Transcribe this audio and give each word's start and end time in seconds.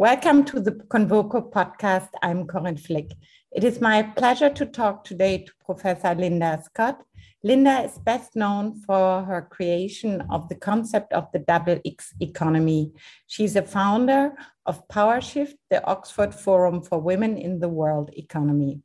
Welcome 0.00 0.46
to 0.46 0.60
the 0.60 0.70
Convoco 0.70 1.52
podcast. 1.52 2.08
I'm 2.22 2.46
Corinne 2.46 2.78
Flick. 2.78 3.12
It 3.52 3.64
is 3.64 3.82
my 3.82 4.02
pleasure 4.02 4.48
to 4.48 4.64
talk 4.64 5.04
today 5.04 5.44
to 5.44 5.52
Professor 5.62 6.14
Linda 6.14 6.58
Scott. 6.64 7.02
Linda 7.44 7.82
is 7.82 7.98
best 7.98 8.34
known 8.34 8.80
for 8.80 9.22
her 9.24 9.42
creation 9.42 10.22
of 10.30 10.48
the 10.48 10.54
concept 10.54 11.12
of 11.12 11.30
the 11.34 11.40
double 11.40 11.78
X 11.84 12.14
economy. 12.18 12.92
She's 13.26 13.56
a 13.56 13.62
founder 13.62 14.32
of 14.64 14.88
PowerShift, 14.88 15.56
the 15.68 15.84
Oxford 15.84 16.34
Forum 16.34 16.80
for 16.80 16.98
Women 16.98 17.36
in 17.36 17.60
the 17.60 17.68
World 17.68 18.08
Economy. 18.14 18.80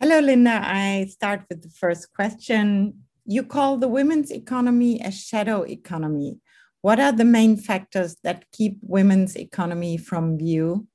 Hello, 0.00 0.18
Linda. 0.18 0.60
I 0.64 1.06
start 1.10 1.42
with 1.48 1.62
the 1.62 1.70
first 1.70 2.12
question. 2.12 3.04
You 3.24 3.44
call 3.44 3.76
the 3.76 3.86
women's 3.86 4.32
economy 4.32 5.00
a 5.00 5.12
shadow 5.12 5.62
economy. 5.62 6.40
What 6.82 7.00
are 7.00 7.12
the 7.12 7.24
main 7.24 7.56
factors 7.56 8.16
that 8.22 8.44
keep 8.52 8.78
women's 8.82 9.36
economy 9.36 9.96
from 9.96 10.38
view? 10.38 10.86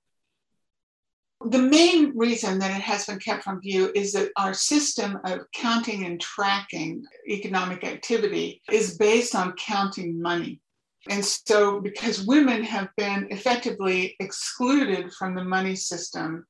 The 1.45 1.59
main 1.59 2.17
reason 2.17 2.59
that 2.59 2.71
it 2.71 2.81
has 2.83 3.05
been 3.05 3.19
kept 3.19 3.43
from 3.43 3.59
view 3.59 3.91
is 3.93 4.13
that 4.13 4.31
our 4.37 4.53
system 4.53 5.19
of 5.25 5.41
counting 5.53 6.05
and 6.05 6.19
tracking 6.21 7.03
economic 7.29 7.83
activity 7.83 8.61
is 8.71 8.97
based 8.97 9.35
on 9.35 9.53
counting 9.53 10.21
money. 10.21 10.61
And 11.09 11.23
so, 11.25 11.81
because 11.81 12.25
women 12.25 12.63
have 12.63 12.87
been 12.95 13.27
effectively 13.29 14.15
excluded 14.21 15.11
from 15.13 15.35
the 15.35 15.43
money 15.43 15.75
system, 15.75 16.45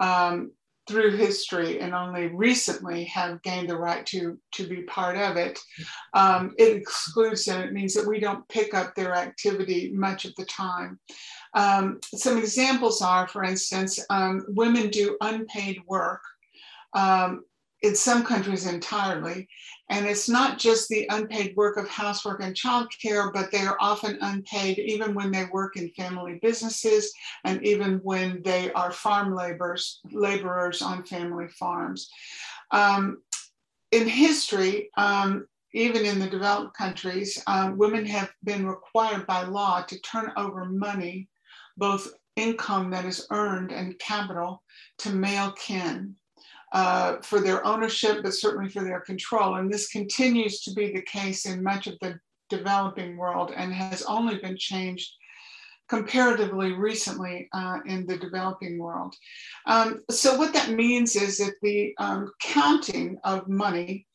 um, 0.00 0.52
through 0.90 1.16
history 1.16 1.80
and 1.80 1.94
only 1.94 2.26
recently 2.26 3.04
have 3.04 3.40
gained 3.42 3.70
the 3.70 3.76
right 3.76 4.04
to, 4.06 4.36
to 4.52 4.66
be 4.66 4.82
part 4.82 5.16
of 5.16 5.36
it, 5.36 5.58
um, 6.14 6.52
it 6.58 6.76
excludes 6.76 7.44
them. 7.44 7.62
It 7.62 7.72
means 7.72 7.94
that 7.94 8.06
we 8.06 8.18
don't 8.18 8.48
pick 8.48 8.74
up 8.74 8.94
their 8.94 9.14
activity 9.14 9.92
much 9.94 10.24
of 10.24 10.34
the 10.34 10.44
time. 10.46 10.98
Um, 11.54 12.00
some 12.14 12.38
examples 12.38 13.00
are, 13.02 13.28
for 13.28 13.44
instance, 13.44 14.04
um, 14.10 14.44
women 14.48 14.88
do 14.88 15.16
unpaid 15.20 15.80
work 15.86 16.22
um, 16.94 17.44
in 17.82 17.94
some 17.94 18.24
countries 18.24 18.66
entirely. 18.66 19.48
And 19.88 20.06
it's 20.06 20.28
not 20.28 20.58
just 20.58 20.88
the 20.88 21.06
unpaid 21.10 21.56
work 21.56 21.76
of 21.76 21.88
housework 21.88 22.42
and 22.42 22.54
childcare, 22.54 23.32
but 23.32 23.50
they 23.50 23.62
are 23.62 23.76
often 23.80 24.18
unpaid 24.20 24.78
even 24.78 25.14
when 25.14 25.32
they 25.32 25.46
work 25.46 25.76
in 25.76 25.90
family 25.90 26.38
businesses 26.42 27.12
and 27.44 27.64
even 27.64 27.96
when 28.02 28.42
they 28.42 28.72
are 28.72 28.92
farm 28.92 29.34
laborers, 29.34 30.00
laborers 30.12 30.82
on 30.82 31.04
family 31.04 31.48
farms. 31.48 32.08
Um, 32.70 33.22
in 33.90 34.06
history, 34.06 34.90
um, 34.96 35.46
even 35.72 36.04
in 36.04 36.18
the 36.18 36.30
developed 36.30 36.76
countries, 36.76 37.42
um, 37.46 37.78
women 37.78 38.04
have 38.06 38.30
been 38.44 38.66
required 38.66 39.26
by 39.26 39.42
law 39.42 39.82
to 39.82 40.00
turn 40.00 40.32
over 40.36 40.64
money, 40.66 41.28
both 41.76 42.12
income 42.36 42.90
that 42.90 43.04
is 43.04 43.26
earned 43.30 43.72
and 43.72 43.98
capital, 43.98 44.62
to 44.98 45.10
male 45.10 45.52
kin 45.52 46.14
uh, 46.72 47.16
for 47.22 47.40
their 47.40 47.66
ownership, 47.66 48.22
but 48.22 48.34
certainly 48.34 48.68
for 48.68 48.82
their 48.84 49.00
control. 49.00 49.56
And 49.56 49.72
this 49.72 49.88
continues 49.88 50.60
to 50.62 50.72
be 50.72 50.92
the 50.92 51.02
case 51.02 51.46
in 51.46 51.62
much 51.62 51.86
of 51.86 51.98
the 52.00 52.18
developing 52.48 53.16
world 53.16 53.52
and 53.56 53.72
has 53.72 54.02
only 54.02 54.38
been 54.38 54.56
changed 54.56 55.12
comparatively 55.88 56.72
recently 56.72 57.48
uh, 57.52 57.78
in 57.86 58.06
the 58.06 58.16
developing 58.16 58.78
world. 58.78 59.14
Um, 59.66 60.02
so, 60.10 60.36
what 60.36 60.52
that 60.52 60.70
means 60.70 61.16
is 61.16 61.38
that 61.38 61.54
the 61.62 61.92
um, 61.98 62.30
counting 62.40 63.18
of 63.24 63.48
money 63.48 64.06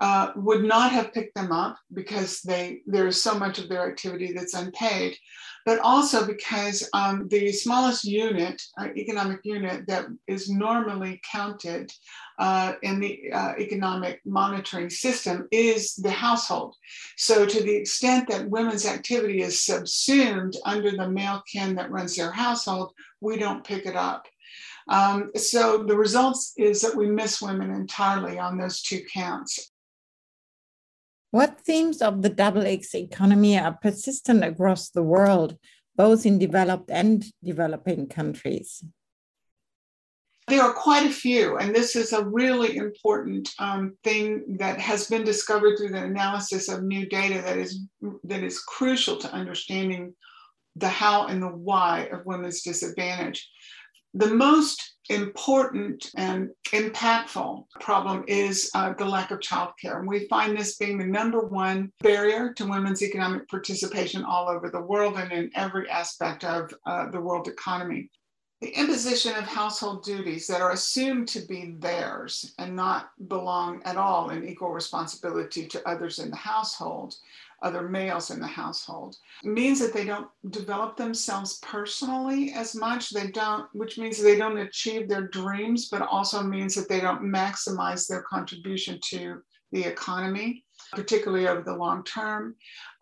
uh, 0.00 0.32
would 0.36 0.64
not 0.64 0.90
have 0.90 1.12
picked 1.12 1.34
them 1.34 1.52
up 1.52 1.76
because 1.92 2.40
they 2.42 2.80
there 2.86 3.06
is 3.06 3.22
so 3.22 3.34
much 3.38 3.58
of 3.58 3.68
their 3.68 3.88
activity 3.88 4.32
that's 4.32 4.54
unpaid 4.54 5.16
but 5.64 5.78
also 5.80 6.26
because 6.26 6.88
um, 6.92 7.26
the 7.28 7.50
smallest 7.50 8.04
unit, 8.04 8.60
uh, 8.78 8.88
economic 8.96 9.40
unit 9.44 9.86
that 9.86 10.06
is 10.26 10.50
normally 10.50 11.20
counted 11.30 11.90
uh, 12.38 12.74
in 12.82 13.00
the 13.00 13.32
uh, 13.32 13.54
economic 13.58 14.20
monitoring 14.26 14.90
system 14.90 15.48
is 15.50 15.94
the 15.94 16.10
household. 16.10 16.76
So, 17.16 17.46
to 17.46 17.62
the 17.62 17.74
extent 17.74 18.28
that 18.28 18.50
women's 18.50 18.86
activity 18.86 19.40
is 19.40 19.64
subsumed 19.64 20.56
under 20.64 20.90
the 20.90 21.08
male 21.08 21.42
kin 21.50 21.74
that 21.76 21.90
runs 21.90 22.16
their 22.16 22.32
household, 22.32 22.92
we 23.20 23.38
don't 23.38 23.64
pick 23.64 23.86
it 23.86 23.96
up. 23.96 24.26
Um, 24.86 25.30
so 25.34 25.82
the 25.82 25.96
results 25.96 26.52
is 26.58 26.82
that 26.82 26.94
we 26.94 27.06
miss 27.06 27.40
women 27.40 27.70
entirely 27.70 28.38
on 28.38 28.58
those 28.58 28.82
two 28.82 29.02
counts. 29.10 29.72
What 31.34 31.62
themes 31.62 32.00
of 32.00 32.22
the 32.22 32.28
double 32.28 32.64
X 32.64 32.94
economy 32.94 33.58
are 33.58 33.76
persistent 33.82 34.44
across 34.44 34.90
the 34.90 35.02
world, 35.02 35.58
both 35.96 36.24
in 36.24 36.38
developed 36.38 36.92
and 36.92 37.24
developing 37.42 38.06
countries? 38.06 38.84
There 40.46 40.62
are 40.62 40.72
quite 40.72 41.04
a 41.04 41.10
few, 41.10 41.56
and 41.56 41.74
this 41.74 41.96
is 41.96 42.12
a 42.12 42.24
really 42.24 42.76
important 42.76 43.50
um, 43.58 43.96
thing 44.04 44.58
that 44.60 44.78
has 44.78 45.08
been 45.08 45.24
discovered 45.24 45.76
through 45.76 45.88
the 45.88 46.04
analysis 46.04 46.68
of 46.68 46.84
new 46.84 47.04
data 47.04 47.42
that 47.42 47.58
is 47.58 47.80
that 48.22 48.44
is 48.44 48.60
crucial 48.60 49.16
to 49.16 49.32
understanding 49.32 50.14
the 50.76 50.88
how 50.88 51.26
and 51.26 51.42
the 51.42 51.48
why 51.48 52.08
of 52.12 52.26
women's 52.26 52.62
disadvantage. 52.62 53.50
The 54.16 54.32
most 54.32 54.94
important 55.08 56.10
and 56.16 56.50
impactful 56.66 57.64
problem 57.80 58.24
is 58.28 58.70
uh, 58.74 58.94
the 58.96 59.04
lack 59.04 59.32
of 59.32 59.40
childcare. 59.40 59.98
And 59.98 60.06
we 60.06 60.28
find 60.28 60.56
this 60.56 60.76
being 60.76 60.98
the 60.98 61.04
number 61.04 61.40
one 61.40 61.92
barrier 62.00 62.52
to 62.54 62.66
women's 62.66 63.02
economic 63.02 63.48
participation 63.48 64.24
all 64.24 64.48
over 64.48 64.70
the 64.70 64.80
world 64.80 65.16
and 65.18 65.32
in 65.32 65.50
every 65.56 65.90
aspect 65.90 66.44
of 66.44 66.72
uh, 66.86 67.10
the 67.10 67.20
world 67.20 67.48
economy. 67.48 68.08
The 68.64 68.80
imposition 68.80 69.34
of 69.34 69.44
household 69.44 70.04
duties 70.04 70.46
that 70.46 70.62
are 70.62 70.72
assumed 70.72 71.28
to 71.28 71.40
be 71.40 71.74
theirs 71.80 72.54
and 72.58 72.74
not 72.74 73.10
belong 73.28 73.82
at 73.84 73.98
all 73.98 74.30
in 74.30 74.48
equal 74.48 74.70
responsibility 74.70 75.66
to 75.66 75.86
others 75.86 76.18
in 76.18 76.30
the 76.30 76.36
household 76.36 77.16
other 77.60 77.86
males 77.86 78.30
in 78.30 78.40
the 78.40 78.46
household. 78.46 79.18
Means 79.42 79.80
that 79.80 79.92
they 79.92 80.06
don't 80.06 80.28
develop 80.48 80.96
themselves 80.96 81.58
personally 81.60 82.52
as 82.54 82.74
much. 82.74 83.10
They 83.10 83.26
don't, 83.26 83.68
which 83.74 83.98
means 83.98 84.22
they 84.22 84.38
don't 84.38 84.56
achieve 84.56 85.10
their 85.10 85.28
dreams, 85.28 85.90
but 85.90 86.00
also 86.00 86.42
means 86.42 86.74
that 86.74 86.88
they 86.88 87.00
don't 87.00 87.22
maximize 87.22 88.08
their 88.08 88.22
contribution 88.22 88.98
to 89.10 89.42
the 89.72 89.84
economy, 89.84 90.64
particularly 90.92 91.48
over 91.48 91.60
the 91.60 91.76
long 91.76 92.02
term. 92.04 92.54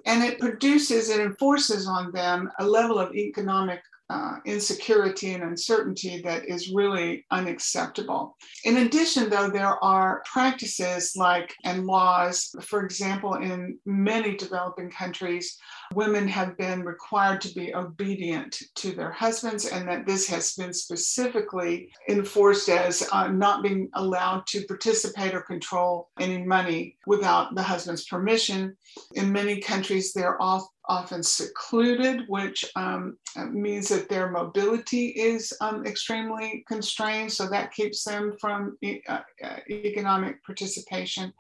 And 0.07 0.25
it 0.25 0.41
produces, 0.41 1.09
it 1.09 1.21
enforces 1.21 1.87
on 1.87 2.11
them 2.11 2.51
a 2.59 2.67
level 2.67 2.99
of 2.99 3.15
economic 3.15 3.83
uh, 4.13 4.37
insecurity 4.45 5.33
and 5.33 5.43
uncertainty 5.43 6.21
that 6.21 6.45
is 6.47 6.71
really 6.71 7.25
unacceptable. 7.31 8.37
In 8.65 8.77
addition, 8.79 9.31
though, 9.31 9.49
there 9.49 9.83
are 9.83 10.23
practices 10.31 11.15
like 11.17 11.55
and 11.65 11.87
laws, 11.87 12.55
for 12.61 12.85
example, 12.85 13.35
in 13.35 13.79
many 13.87 14.37
developing 14.37 14.91
countries, 14.91 15.59
women 15.95 16.29
have 16.29 16.59
been 16.59 16.85
required 16.85 17.41
to 17.43 17.55
be 17.55 17.75
obedient 17.75 18.53
to 18.75 18.93
their 18.93 19.13
husbands, 19.13 19.65
and 19.67 19.89
that 19.89 20.07
this 20.07 20.29
has 20.29 20.55
been 20.55 20.75
specifically 20.75 21.91
enforced 22.11 22.69
as 22.69 23.09
uh, 23.13 23.29
not 23.29 23.63
being 23.63 23.89
allowed 23.95 24.47
to 24.49 24.67
participate 24.67 25.35
or 25.35 25.41
control 25.41 26.11
any 26.21 26.45
money 26.45 26.97
without 27.07 27.55
the 27.55 27.63
husband's 27.63 28.05
permission. 28.05 28.77
In 29.15 29.33
many 29.33 29.61
countries, 29.61 30.13
they're 30.13 30.41
often 30.89 31.23
secluded, 31.23 32.23
which 32.29 32.65
um, 32.77 33.17
means 33.51 33.89
that 33.89 34.09
their 34.09 34.31
mobility 34.31 35.09
is 35.09 35.53
um, 35.61 35.87
extremely 35.87 36.65
constrained. 36.67 37.33
So 37.33 37.49
that 37.49 37.73
keeps 37.73 38.05
them 38.05 38.35
from 38.41 38.77
e- 38.83 39.01
uh, 39.09 39.21
uh, 39.45 39.57
economic 39.71 40.45
participation. 40.45 41.33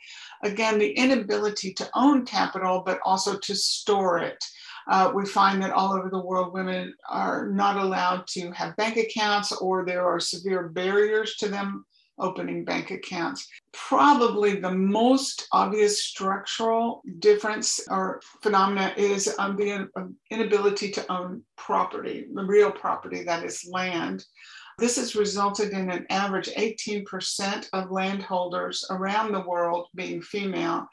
Again, 0.42 0.78
the 0.78 0.92
inability 0.92 1.74
to 1.74 1.90
own 1.94 2.24
capital, 2.24 2.82
but 2.84 3.00
also 3.04 3.38
to 3.38 3.54
store 3.54 4.18
it. 4.18 4.42
Uh, 4.88 5.12
we 5.14 5.24
find 5.26 5.62
that 5.62 5.70
all 5.70 5.92
over 5.92 6.08
the 6.10 6.18
world, 6.18 6.52
women 6.52 6.94
are 7.08 7.48
not 7.48 7.76
allowed 7.76 8.26
to 8.28 8.50
have 8.52 8.76
bank 8.76 8.96
accounts, 8.96 9.52
or 9.52 9.84
there 9.84 10.06
are 10.06 10.18
severe 10.18 10.68
barriers 10.68 11.36
to 11.36 11.48
them 11.48 11.84
opening 12.18 12.64
bank 12.64 12.90
accounts. 12.90 13.48
Probably 13.72 14.60
the 14.60 14.70
most 14.70 15.48
obvious 15.52 16.04
structural 16.04 17.02
difference 17.20 17.80
or 17.88 18.20
phenomena 18.42 18.92
is 18.96 19.34
um, 19.38 19.56
the 19.56 19.88
inability 20.30 20.90
to 20.92 21.12
own 21.12 21.42
property, 21.56 22.26
the 22.32 22.44
real 22.44 22.70
property 22.70 23.24
that 23.24 23.44
is 23.44 23.66
land. 23.70 24.24
This 24.78 24.96
has 24.96 25.14
resulted 25.14 25.70
in 25.70 25.90
an 25.90 26.06
average 26.10 26.48
18% 26.48 27.68
of 27.72 27.90
landholders 27.90 28.84
around 28.90 29.32
the 29.32 29.46
world 29.46 29.88
being 29.94 30.22
female, 30.22 30.86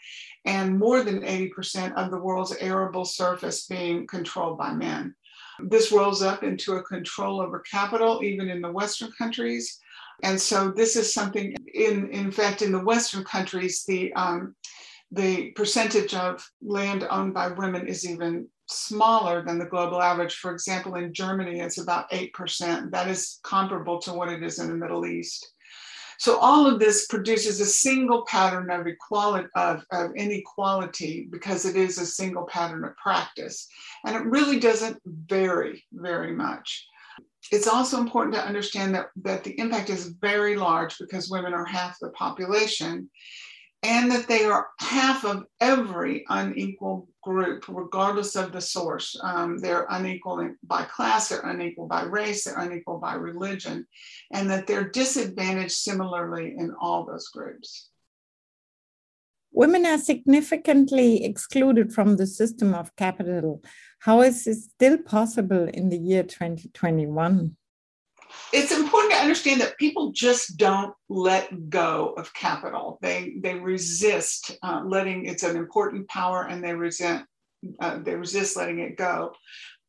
and 0.46 0.78
more 0.78 1.04
than 1.04 1.22
80% 1.22 1.94
of 1.96 2.12
the 2.12 2.20
world's 2.20 2.56
arable 2.58 3.06
surface 3.06 3.66
being 3.68 4.06
controlled 4.08 4.58
by 4.58 4.74
men. 4.74 5.16
This 5.60 5.92
rolls 5.92 6.22
up 6.22 6.44
into 6.44 6.74
a 6.74 6.84
control 6.84 7.42
over 7.42 7.60
capital, 7.60 8.24
even 8.24 8.50
in 8.50 8.62
the 8.62 8.72
Western 8.72 9.12
countries. 9.18 9.80
And 10.24 10.40
so 10.40 10.72
this 10.72 10.96
is 10.96 11.14
something 11.14 11.56
in, 11.74 12.10
in 12.10 12.32
fact, 12.32 12.62
in 12.62 12.72
the 12.72 12.84
Western 12.84 13.24
countries, 13.24 13.86
the, 13.86 14.14
um, 14.14 14.56
the 15.12 15.52
percentage 15.52 16.14
of 16.14 16.48
land 16.62 17.08
owned 17.10 17.34
by 17.34 17.48
women 17.48 17.88
is 17.88 18.08
even 18.08 18.48
smaller 18.68 19.44
than 19.44 19.58
the 19.58 19.66
global 19.66 20.02
average. 20.02 20.36
For 20.36 20.52
example, 20.52 20.96
in 20.96 21.14
Germany, 21.14 21.60
it's 21.60 21.80
about 21.80 22.10
8%. 22.12 22.92
That 22.92 23.08
is 23.08 23.40
comparable 23.44 24.00
to 24.02 24.14
what 24.14 24.30
it 24.30 24.44
is 24.44 24.60
in 24.60 24.68
the 24.68 24.76
Middle 24.76 25.06
East. 25.06 25.52
So 26.20 26.38
all 26.38 26.68
of 26.68 26.80
this 26.80 27.08
produces 27.08 27.62
a 27.62 27.66
single 27.66 28.26
pattern 28.26 28.70
of 28.70 28.86
equality 28.86 29.48
of, 29.56 29.86
of 29.94 30.12
inequality 30.18 31.30
because 31.32 31.64
it 31.64 31.78
is 31.78 31.98
a 31.98 32.06
single 32.06 32.46
pattern 32.46 32.84
of 32.84 32.96
practice. 32.98 33.70
And 34.06 34.18
it 34.18 34.26
really 34.26 34.60
doesn't 34.60 35.02
vary 35.06 35.86
very 35.94 36.34
much. 36.34 36.89
It's 37.52 37.68
also 37.68 37.98
important 37.98 38.36
to 38.36 38.46
understand 38.46 38.94
that, 38.96 39.08
that 39.24 39.44
the 39.44 39.60
impact 39.60 39.90
is 39.90 40.16
very 40.22 40.56
large 40.56 40.98
because 41.00 41.30
women 41.30 41.54
are 41.54 41.66
half 41.66 41.98
the 42.00 42.10
population 42.10 43.10
and 43.82 44.12
that 44.12 44.28
they 44.28 44.44
are 44.44 44.68
half 44.80 45.24
of 45.24 45.46
every 45.62 46.26
unequal 46.30 47.08
group, 47.24 47.64
regardless 47.70 48.36
of 48.36 48.52
the 48.52 48.60
source. 48.60 49.18
Um, 49.24 49.58
they're 49.58 49.88
unequal 49.90 50.54
by 50.64 50.84
class, 50.84 51.30
they're 51.30 51.42
unequal 51.42 51.88
by 51.88 52.04
race, 52.04 52.44
they're 52.44 52.60
unequal 52.60 52.98
by 52.98 53.14
religion, 53.14 53.88
and 54.34 54.50
that 54.50 54.68
they're 54.68 54.90
disadvantaged 54.90 55.72
similarly 55.72 56.56
in 56.58 56.74
all 56.80 57.06
those 57.06 57.30
groups. 57.30 57.90
Women 59.52 59.86
are 59.86 59.98
significantly 59.98 61.24
excluded 61.24 61.94
from 61.94 62.18
the 62.18 62.28
system 62.28 62.74
of 62.74 62.96
capital. 62.98 63.64
How 64.00 64.22
is 64.22 64.46
this 64.46 64.66
still 64.66 64.98
possible 64.98 65.68
in 65.74 65.90
the 65.90 65.98
year 65.98 66.24
2021? 66.24 67.56
it's 68.54 68.72
important 68.72 69.14
to 69.14 69.20
understand 69.20 69.62
that 69.62 69.78
people 69.78 70.12
just 70.12 70.58
don't 70.58 70.94
let 71.08 71.70
go 71.70 72.14
of 72.18 72.34
capital. 72.34 73.00
They 73.02 73.36
they 73.42 73.56
resist 73.56 74.58
uh, 74.64 74.82
letting 74.86 75.26
it's 75.26 75.44
an 75.44 75.56
important 75.56 76.08
power, 76.08 76.48
and 76.48 76.64
they 76.64 76.74
resent 76.74 77.26
uh, 77.80 78.00
they 78.00 78.16
resist 78.16 78.58
letting 78.58 78.80
it 78.80 78.98
go. 78.98 79.34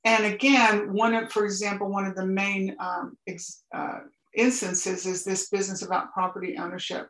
And 0.04 0.24
again, 0.24 0.92
one 0.92 1.14
of, 1.14 1.30
for 1.30 1.44
example, 1.44 1.90
one 1.90 2.06
of 2.06 2.14
the 2.14 2.24
main 2.24 2.74
um, 2.80 3.18
ex, 3.26 3.62
uh, 3.74 3.98
instances 4.34 5.04
is 5.04 5.24
this 5.24 5.50
business 5.50 5.82
about 5.82 6.12
property 6.12 6.56
ownership. 6.56 7.08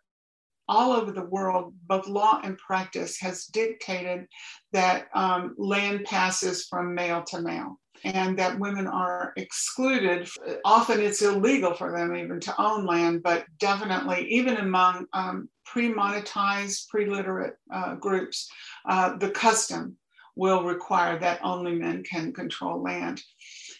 All 0.70 0.92
over 0.92 1.10
the 1.10 1.24
world, 1.24 1.74
both 1.88 2.06
law 2.06 2.40
and 2.44 2.56
practice 2.56 3.18
has 3.18 3.46
dictated 3.46 4.26
that 4.72 5.08
um, 5.14 5.56
land 5.58 6.04
passes 6.04 6.66
from 6.70 6.94
male 6.94 7.24
to 7.24 7.42
male 7.42 7.80
and 8.04 8.38
that 8.38 8.56
women 8.56 8.86
are 8.86 9.32
excluded. 9.36 10.28
Often 10.64 11.00
it's 11.00 11.22
illegal 11.22 11.74
for 11.74 11.90
them 11.90 12.14
even 12.14 12.38
to 12.38 12.62
own 12.62 12.86
land, 12.86 13.24
but 13.24 13.46
definitely, 13.58 14.28
even 14.30 14.58
among 14.58 15.06
um, 15.12 15.48
pre 15.66 15.92
monetized, 15.92 16.88
pre 16.88 17.06
literate 17.06 17.56
uh, 17.74 17.96
groups, 17.96 18.48
uh, 18.88 19.16
the 19.16 19.30
custom 19.30 19.96
will 20.36 20.62
require 20.62 21.18
that 21.18 21.40
only 21.42 21.74
men 21.74 22.04
can 22.04 22.32
control 22.32 22.80
land. 22.80 23.20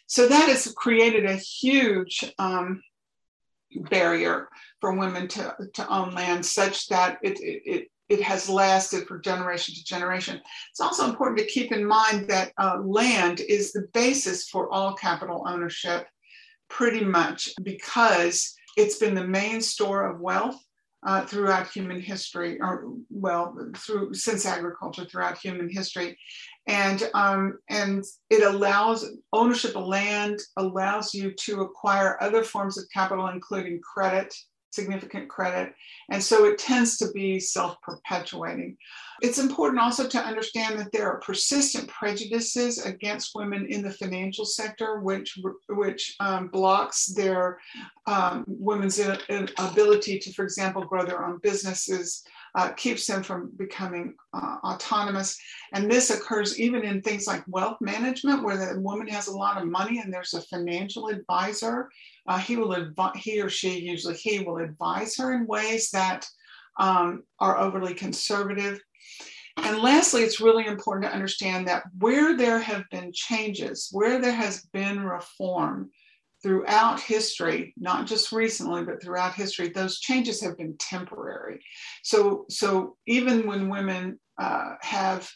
So 0.09 0.27
that 0.27 0.49
has 0.49 0.75
created 0.77 1.25
a 1.25 1.37
huge 1.37 2.35
um, 2.37 2.83
barrier 3.77 4.49
for 4.81 4.93
women 4.93 5.29
to, 5.29 5.55
to 5.75 5.89
own 5.89 6.15
land, 6.15 6.45
such 6.45 6.89
that 6.89 7.19
it, 7.23 7.39
it, 7.41 7.89
it 8.09 8.23
has 8.23 8.49
lasted 8.49 9.07
for 9.07 9.19
generation 9.19 9.75
to 9.75 9.85
generation. 9.85 10.41
It's 10.71 10.81
also 10.81 11.09
important 11.09 11.39
to 11.39 11.47
keep 11.47 11.71
in 11.73 11.85
mind 11.85 12.29
that 12.29 12.53
uh, 12.59 12.79
land 12.83 13.41
is 13.41 13.73
the 13.73 13.89
basis 13.95 14.49
for 14.49 14.71
all 14.73 14.95
capital 14.95 15.45
ownership, 15.47 16.07
pretty 16.69 17.05
much 17.05 17.51
because 17.63 18.55
it's 18.77 18.99
been 18.99 19.15
the 19.15 19.27
main 19.27 19.61
store 19.61 20.11
of 20.11 20.21
wealth 20.21 20.61
uh, 21.07 21.25
throughout 21.25 21.71
human 21.71 22.01
history, 22.01 22.61
or 22.61 22.93
well, 23.09 23.57
through 23.77 24.13
since 24.13 24.45
agriculture 24.45 25.05
throughout 25.05 25.39
human 25.39 25.69
history, 25.69 26.19
and 26.71 27.11
um, 27.15 27.59
and 27.69 28.05
it 28.31 28.45
allows 28.45 29.05
ownership 29.33 29.75
of 29.75 29.87
land 29.87 30.39
allows 30.57 31.13
you 31.13 31.33
to 31.33 31.63
acquire 31.63 32.17
other 32.21 32.45
forms 32.45 32.79
of 32.79 32.85
capital, 32.95 33.27
including 33.27 33.81
credit 33.81 34.33
significant 34.73 35.29
credit. 35.29 35.75
And 36.11 36.23
so 36.23 36.45
it 36.45 36.59
tends 36.59 36.97
to 36.99 37.11
be 37.13 37.41
self 37.41 37.81
perpetuating. 37.83 38.77
It's 39.23 39.39
important 39.39 39.81
also 39.81 40.09
to 40.09 40.19
understand 40.19 40.79
that 40.79 40.93
there 40.93 41.11
are 41.11 41.21
persistent 41.21 41.89
prejudices 41.89 42.85
against 42.85 43.33
women 43.35 43.67
in 43.67 43.83
the 43.83 43.93
financial 43.93 44.45
sector, 44.45 45.01
which, 45.01 45.39
which 45.69 46.15
um, 46.21 46.49
blocks 46.49 47.07
their 47.07 47.59
um, 48.07 48.45
women's 48.47 48.99
ability 48.99 50.19
to, 50.21 50.33
for 50.33 50.45
example, 50.45 50.85
grow 50.85 51.05
their 51.05 51.25
own 51.25 51.39
businesses. 51.43 52.23
Uh, 52.57 52.71
keeps 52.73 53.07
them 53.07 53.23
from 53.23 53.53
becoming 53.57 54.13
uh, 54.35 54.57
autonomous. 54.65 55.39
And 55.73 55.89
this 55.89 56.11
occurs 56.11 56.59
even 56.59 56.83
in 56.83 57.01
things 57.01 57.27
like 57.27 57.45
wealth 57.47 57.77
management, 57.81 58.43
where 58.43 58.57
the 58.57 58.81
woman 58.81 59.07
has 59.07 59.29
a 59.29 59.37
lot 59.37 59.61
of 59.61 59.69
money 59.69 60.01
and 60.01 60.13
there's 60.13 60.35
a 60.35 60.43
financial 60.43 61.09
advisor 61.09 61.89
uh, 62.31 62.39
he 62.39 62.57
will 62.57 62.73
advise, 62.73 63.13
he 63.17 63.41
or 63.41 63.49
she, 63.49 63.81
usually 63.81 64.15
he 64.15 64.41
will 64.41 64.59
advise 64.59 65.17
her 65.17 65.33
in 65.33 65.47
ways 65.47 65.91
that 65.91 66.27
um, 66.79 67.25
are 67.41 67.59
overly 67.59 67.93
conservative. 67.93 68.81
And 69.57 69.79
lastly, 69.79 70.23
it's 70.23 70.41
really 70.41 70.67
important 70.67 71.11
to 71.11 71.15
understand 71.15 71.67
that 71.67 71.83
where 71.99 72.37
there 72.37 72.61
have 72.61 72.85
been 72.91 73.11
changes, 73.13 73.89
where 73.91 74.21
there 74.21 74.33
has 74.33 74.63
been 74.73 75.01
reform 75.01 75.91
throughout 76.43 77.01
history, 77.01 77.75
not 77.77 78.07
just 78.07 78.33
recently, 78.33 78.85
but 78.85 79.03
throughout 79.03 79.35
history, 79.35 79.69
those 79.69 80.01
changes 80.01 80.41
have 80.43 80.57
been 80.57 80.77
temporary. 80.79 81.61
So, 82.03 82.47
so 82.49 82.97
even 83.07 83.47
when 83.47 83.69
women 83.69 84.19
uh, 84.41 84.75
have 84.81 85.31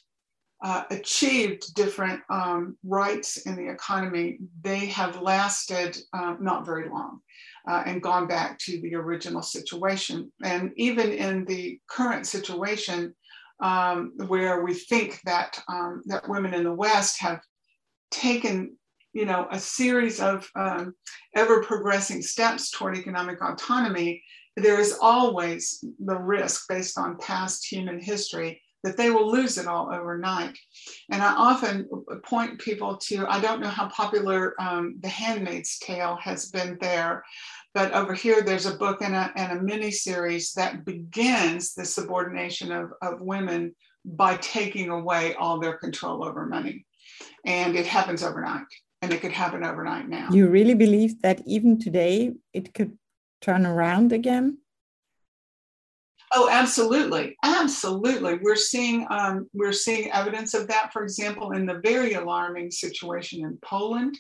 uh, 0.65 0.85
achieved 0.91 1.75
different 1.75 2.21
um, 2.31 2.79
rights 2.85 3.37
in 3.39 3.55
the 3.55 3.71
economy, 3.71 4.39
they 4.63 4.87
have 4.87 5.21
lasted 5.21 5.99
uh, 6.15 6.37
not 6.41 6.65
very 6.65 6.89
long 6.89 7.21
uh, 7.69 7.83
and 7.85 8.03
gone 8.03 8.27
back 8.27 8.59
to 8.61 8.81
the 8.81 8.95
original 8.95 9.43
situation. 9.43 10.33
And 10.43 10.73
even 10.77 11.13
in 11.13 11.45
the 11.45 11.79
current 11.87 12.27
situation, 12.27 13.15
um, 13.61 14.13
where 14.27 14.63
we 14.65 14.75
think 14.75 15.21
that 15.25 15.63
um, 15.69 16.03
that 16.07 16.29
women 16.29 16.55
in 16.55 16.65
the 16.65 16.73
West 16.73 17.21
have 17.21 17.41
taken, 18.11 18.77
you 19.15 19.25
know, 19.25 19.47
a 19.51 19.59
series 19.59 20.21
of 20.21 20.51
um, 20.57 20.95
ever 21.35 21.63
progressing 21.63 22.21
steps 22.21 22.71
toward 22.71 22.97
economic 22.97 23.41
autonomy, 23.41 24.23
there 24.57 24.79
is 24.79 24.99
always 25.01 25.85
the 26.05 26.19
risk 26.19 26.69
based 26.69 26.99
on 26.99 27.19
past 27.19 27.67
human 27.67 28.01
history 28.01 28.61
that 28.83 28.99
they 28.99 29.11
will 29.11 29.33
lose 29.33 29.57
it 29.57 29.67
all 29.67 29.91
overnight. 29.93 30.57
And 31.11 31.23
I 31.23 31.33
often 31.33 31.89
point 32.23 32.61
people 32.61 32.99
to, 32.99 33.27
I 33.27 33.41
don't 33.41 33.61
know 33.61 33.69
how 33.69 33.89
popular 33.89 34.55
um, 34.61 34.97
The 35.01 35.09
Handmaid's 35.09 35.79
Tale 35.79 36.19
has 36.21 36.51
been 36.51 36.77
there, 36.83 37.25
but 37.73 37.93
over 37.93 38.13
here 38.13 38.43
there's 38.43 38.67
a 38.67 38.77
book 38.77 39.01
and 39.01 39.15
a, 39.15 39.33
and 39.37 39.59
a 39.59 39.63
mini 39.63 39.91
series 39.91 40.53
that 40.53 40.85
begins 40.85 41.73
the 41.73 41.85
subordination 41.85 42.71
of, 42.71 42.93
of 43.01 43.23
women 43.23 43.75
by 44.05 44.37
taking 44.37 44.91
away 44.91 45.35
all 45.35 45.59
their 45.59 45.79
control 45.79 46.23
over 46.23 46.45
money. 46.45 46.85
And 47.47 47.77
it 47.77 47.87
happens 47.87 48.23
overnight, 48.23 48.67
and 49.05 49.13
it 49.13 49.21
could 49.21 49.33
happen 49.33 49.63
overnight 49.65 50.09
now. 50.09 50.29
You 50.31 50.49
really 50.49 50.75
believe 50.75 51.21
that 51.21 51.43
even 51.47 51.79
today 51.79 52.33
it 52.55 52.73
could 52.73 52.97
turn 53.43 53.67
around 53.67 54.13
again? 54.13 54.59
Oh, 56.33 56.49
absolutely, 56.51 57.37
absolutely. 57.45 58.39
We're 58.43 58.57
seeing 58.57 59.07
um, 59.11 59.47
we're 59.53 59.73
seeing 59.73 60.11
evidence 60.11 60.55
of 60.55 60.67
that. 60.69 60.91
For 60.93 61.03
example, 61.03 61.53
in 61.53 61.67
the 61.67 61.81
very 61.85 62.15
alarming 62.15 62.71
situation 62.71 63.45
in 63.45 63.59
Poland, 63.63 64.19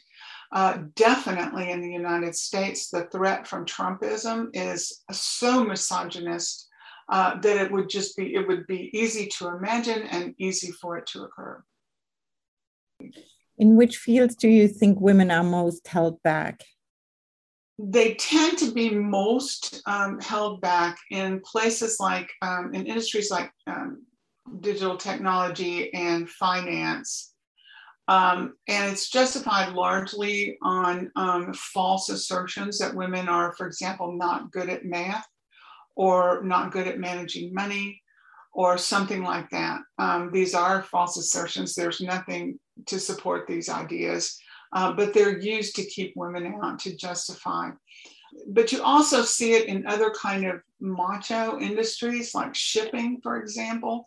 uh, 0.52 0.78
definitely 0.94 1.70
in 1.70 1.80
the 1.80 1.90
United 1.90 2.36
States, 2.36 2.90
the 2.90 3.06
threat 3.06 3.48
from 3.48 3.64
Trumpism 3.64 4.50
is 4.52 5.02
so 5.10 5.64
misogynist 5.64 6.68
uh, 7.08 7.40
that 7.40 7.56
it 7.56 7.72
would 7.72 7.88
just 7.88 8.16
be 8.18 8.34
it 8.34 8.46
would 8.46 8.66
be 8.66 8.90
easy 8.92 9.26
to 9.38 9.48
imagine 9.48 10.02
and 10.02 10.34
easy 10.38 10.70
for 10.72 10.98
it 10.98 11.06
to 11.06 11.22
occur. 11.24 11.64
In 13.56 13.76
which 13.76 13.98
fields 13.98 14.34
do 14.34 14.48
you 14.48 14.68
think 14.68 15.00
women 15.00 15.30
are 15.30 15.44
most 15.44 15.86
held 15.88 16.22
back? 16.22 16.62
they 17.78 18.14
tend 18.14 18.58
to 18.58 18.70
be 18.70 18.90
most 18.90 19.82
um, 19.86 20.20
held 20.20 20.60
back 20.60 20.96
in 21.10 21.40
places 21.40 21.98
like 21.98 22.30
um, 22.42 22.70
in 22.72 22.86
industries 22.86 23.30
like 23.30 23.50
um, 23.66 24.04
digital 24.60 24.96
technology 24.96 25.92
and 25.92 26.28
finance. 26.28 27.32
Um, 28.06 28.54
and 28.68 28.92
it's 28.92 29.08
justified 29.08 29.72
largely 29.72 30.58
on 30.62 31.10
um, 31.16 31.52
false 31.54 32.10
assertions 32.10 32.78
that 32.78 32.94
women 32.94 33.28
are, 33.28 33.54
for 33.56 33.66
example, 33.66 34.12
not 34.12 34.52
good 34.52 34.68
at 34.68 34.84
math 34.84 35.26
or 35.96 36.42
not 36.44 36.70
good 36.70 36.86
at 36.86 37.00
managing 37.00 37.54
money 37.54 38.02
or 38.52 38.78
something 38.78 39.24
like 39.24 39.50
that. 39.50 39.80
Um, 39.98 40.30
these 40.32 40.54
are 40.54 40.82
false 40.82 41.16
assertions. 41.16 41.74
There's 41.74 42.00
nothing 42.00 42.60
to 42.86 42.98
support 42.98 43.46
these 43.46 43.68
ideas 43.68 44.38
uh, 44.74 44.92
but 44.92 45.14
they're 45.14 45.38
used 45.38 45.76
to 45.76 45.84
keep 45.84 46.12
women 46.16 46.52
out 46.62 46.80
to 46.80 46.96
justify. 46.96 47.70
But 48.48 48.72
you 48.72 48.82
also 48.82 49.22
see 49.22 49.52
it 49.52 49.68
in 49.68 49.86
other 49.86 50.10
kind 50.10 50.44
of 50.44 50.60
macho 50.80 51.58
industries 51.60 52.34
like 52.34 52.54
shipping, 52.54 53.20
for 53.22 53.40
example, 53.40 54.04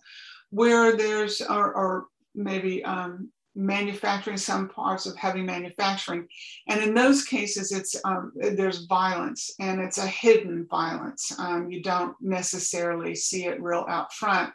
where 0.49 0.97
there's 0.97 1.41
or, 1.41 1.73
or 1.73 2.05
maybe 2.35 2.83
um, 2.83 3.31
manufacturing, 3.55 4.35
some 4.35 4.67
parts 4.67 5.05
of 5.05 5.15
heavy 5.15 5.41
manufacturing. 5.41 6.27
And 6.67 6.83
in 6.83 6.93
those 6.93 7.23
cases, 7.23 7.71
it's 7.71 7.95
um, 8.03 8.33
there's 8.35 8.85
violence 8.85 9.51
and 9.61 9.79
it's 9.79 9.97
a 9.97 10.07
hidden 10.07 10.67
violence. 10.69 11.31
Um, 11.39 11.71
you 11.71 11.81
don't 11.81 12.15
necessarily 12.19 13.15
see 13.15 13.45
it 13.45 13.61
real 13.61 13.85
out 13.87 14.13
front. 14.13 14.51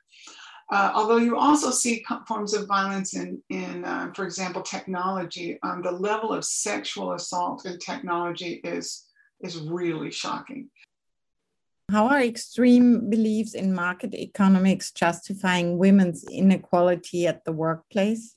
Uh, 0.72 0.90
although 0.94 1.18
you 1.18 1.36
also 1.36 1.70
see 1.70 2.02
forms 2.26 2.54
of 2.54 2.66
violence 2.66 3.14
in, 3.14 3.42
in 3.50 3.84
uh, 3.84 4.10
for 4.16 4.24
example, 4.24 4.62
technology, 4.62 5.58
um, 5.62 5.82
the 5.82 5.92
level 5.92 6.32
of 6.32 6.42
sexual 6.46 7.12
assault 7.12 7.66
in 7.66 7.78
technology 7.78 8.52
is, 8.64 9.04
is 9.40 9.58
really 9.58 10.10
shocking. 10.10 10.70
How 11.90 12.08
are 12.08 12.22
extreme 12.22 13.10
beliefs 13.10 13.52
in 13.52 13.74
market 13.74 14.14
economics 14.14 14.92
justifying 14.92 15.76
women's 15.76 16.24
inequality 16.24 17.26
at 17.26 17.44
the 17.44 17.52
workplace? 17.52 18.34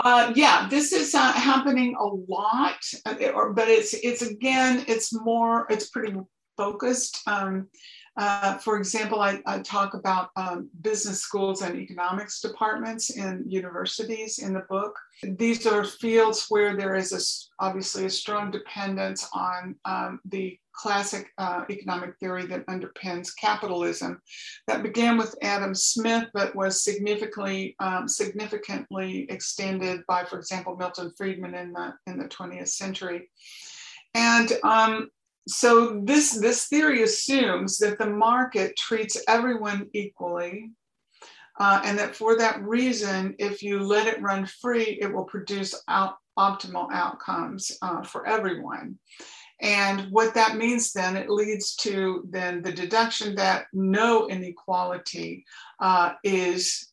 Uh, 0.00 0.32
yeah, 0.34 0.68
this 0.70 0.92
is 0.92 1.14
uh, 1.14 1.32
happening 1.32 1.94
a 2.00 2.06
lot, 2.32 2.80
uh, 3.04 3.14
but 3.54 3.68
it's 3.68 3.92
it's 3.92 4.22
again, 4.22 4.84
it's 4.88 5.12
more, 5.12 5.66
it's 5.68 5.90
pretty 5.90 6.14
focused. 6.56 7.20
Um, 7.26 7.68
uh, 8.16 8.56
for 8.58 8.78
example, 8.78 9.20
I, 9.20 9.42
I 9.44 9.58
talk 9.58 9.92
about 9.92 10.30
um, 10.36 10.70
business 10.80 11.20
schools 11.20 11.60
and 11.60 11.76
economics 11.76 12.40
departments 12.40 13.10
in 13.10 13.44
universities 13.46 14.38
in 14.38 14.54
the 14.54 14.64
book. 14.70 14.98
These 15.22 15.66
are 15.66 15.84
fields 15.84 16.46
where 16.48 16.76
there 16.76 16.94
is 16.94 17.12
a, 17.12 17.64
obviously 17.64 18.06
a 18.06 18.10
strong 18.10 18.50
dependence 18.50 19.28
on 19.34 19.76
um, 19.84 20.20
the 20.24 20.58
classic 20.72 21.28
uh, 21.36 21.64
economic 21.68 22.16
theory 22.18 22.46
that 22.46 22.66
underpins 22.66 23.30
capitalism 23.38 24.20
that 24.66 24.82
began 24.82 25.18
with 25.18 25.34
Adam 25.42 25.74
Smith, 25.74 26.28
but 26.32 26.54
was 26.54 26.84
significantly 26.84 27.76
um, 27.80 28.08
significantly 28.08 29.26
extended 29.28 30.00
by, 30.06 30.24
for 30.24 30.38
example, 30.38 30.76
Milton 30.76 31.12
Friedman 31.16 31.54
in 31.54 31.72
the 31.72 31.94
in 32.06 32.18
the 32.18 32.28
20th 32.28 32.68
century. 32.68 33.28
And 34.14 34.50
um, 34.62 35.10
so 35.48 36.00
this, 36.04 36.32
this 36.32 36.66
theory 36.66 37.02
assumes 37.02 37.78
that 37.78 37.98
the 37.98 38.06
market 38.06 38.76
treats 38.76 39.22
everyone 39.28 39.88
equally 39.92 40.70
uh, 41.58 41.80
and 41.84 41.98
that 41.98 42.14
for 42.14 42.36
that 42.36 42.62
reason, 42.62 43.34
if 43.38 43.62
you 43.62 43.80
let 43.80 44.06
it 44.06 44.20
run 44.20 44.46
free, 44.46 44.98
it 45.00 45.12
will 45.12 45.24
produce 45.24 45.74
out, 45.88 46.16
optimal 46.38 46.92
outcomes 46.92 47.72
uh, 47.80 48.02
for 48.02 48.26
everyone. 48.26 48.98
And 49.62 50.08
what 50.10 50.34
that 50.34 50.56
means 50.56 50.92
then, 50.92 51.16
it 51.16 51.30
leads 51.30 51.74
to 51.76 52.26
then 52.28 52.60
the 52.60 52.72
deduction 52.72 53.34
that 53.36 53.66
no 53.72 54.28
inequality 54.28 55.46
uh, 55.80 56.12
is 56.22 56.92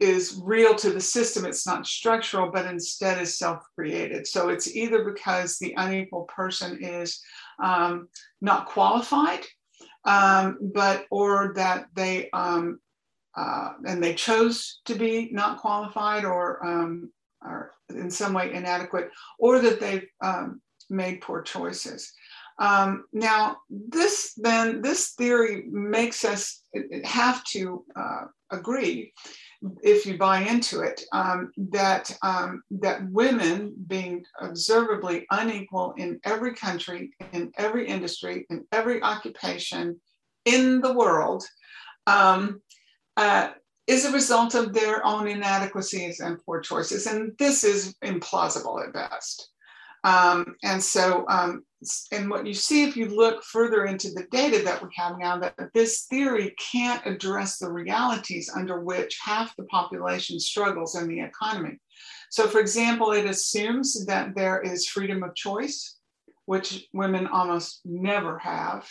is 0.00 0.40
real 0.42 0.74
to 0.76 0.90
the 0.90 1.00
system. 1.00 1.44
It's 1.44 1.66
not 1.66 1.86
structural, 1.86 2.50
but 2.50 2.66
instead 2.66 3.20
is 3.20 3.38
self 3.38 3.64
created. 3.74 4.26
So 4.26 4.48
it's 4.48 4.74
either 4.74 5.04
because 5.04 5.58
the 5.58 5.74
unequal 5.76 6.24
person 6.24 6.78
is 6.82 7.20
um, 7.62 8.08
not 8.40 8.66
qualified, 8.66 9.44
um, 10.04 10.58
but 10.72 11.06
or 11.10 11.52
that 11.56 11.86
they 11.94 12.30
um, 12.30 12.78
uh, 13.36 13.70
and 13.86 14.02
they 14.02 14.14
chose 14.14 14.80
to 14.84 14.94
be 14.94 15.30
not 15.32 15.58
qualified 15.58 16.24
or 16.24 16.64
um, 16.64 17.10
are 17.42 17.72
in 17.90 18.10
some 18.10 18.34
way 18.34 18.52
inadequate, 18.52 19.10
or 19.38 19.60
that 19.60 19.80
they've 19.80 20.06
um, 20.22 20.60
made 20.90 21.20
poor 21.20 21.42
choices. 21.42 22.12
Um, 22.58 23.04
now, 23.12 23.58
this 23.70 24.34
then 24.36 24.80
this 24.82 25.10
theory 25.12 25.64
makes 25.70 26.24
us 26.24 26.62
have 27.04 27.44
to 27.44 27.84
uh, 27.96 28.24
agree 28.50 29.12
if 29.82 30.06
you 30.06 30.16
buy 30.16 30.40
into 30.40 30.80
it, 30.80 31.02
um, 31.12 31.50
that 31.56 32.16
um, 32.22 32.62
that 32.70 33.10
women 33.10 33.74
being 33.86 34.24
observably 34.40 35.26
unequal 35.30 35.94
in 35.96 36.20
every 36.24 36.54
country, 36.54 37.10
in 37.32 37.52
every 37.58 37.86
industry, 37.86 38.46
in 38.50 38.64
every 38.72 39.02
occupation 39.02 40.00
in 40.44 40.80
the 40.80 40.94
world, 40.94 41.44
um, 42.06 42.60
uh, 43.16 43.50
is 43.86 44.04
a 44.04 44.12
result 44.12 44.54
of 44.54 44.72
their 44.72 45.04
own 45.04 45.26
inadequacies 45.26 46.20
and 46.20 46.42
poor 46.44 46.60
choices. 46.60 47.06
And 47.06 47.32
this 47.38 47.64
is 47.64 47.94
implausible 48.04 48.86
at 48.86 48.92
best. 48.92 49.50
Um, 50.04 50.56
and 50.62 50.82
so, 50.82 51.24
um, 51.28 51.64
and 52.12 52.30
what 52.30 52.46
you 52.46 52.54
see 52.54 52.84
if 52.84 52.96
you 52.96 53.06
look 53.06 53.42
further 53.44 53.84
into 53.84 54.10
the 54.10 54.26
data 54.30 54.62
that 54.64 54.82
we 54.82 54.88
have 54.96 55.18
now, 55.18 55.38
that 55.38 55.54
this 55.74 56.06
theory 56.10 56.54
can't 56.72 57.04
address 57.06 57.58
the 57.58 57.70
realities 57.70 58.50
under 58.54 58.80
which 58.80 59.18
half 59.22 59.54
the 59.56 59.64
population 59.64 60.40
struggles 60.40 60.96
in 60.96 61.08
the 61.08 61.20
economy. 61.20 61.78
So, 62.30 62.46
for 62.46 62.60
example, 62.60 63.12
it 63.12 63.26
assumes 63.26 64.06
that 64.06 64.34
there 64.34 64.60
is 64.60 64.88
freedom 64.88 65.22
of 65.22 65.34
choice, 65.34 65.96
which 66.46 66.86
women 66.92 67.26
almost 67.26 67.80
never 67.84 68.38
have. 68.38 68.88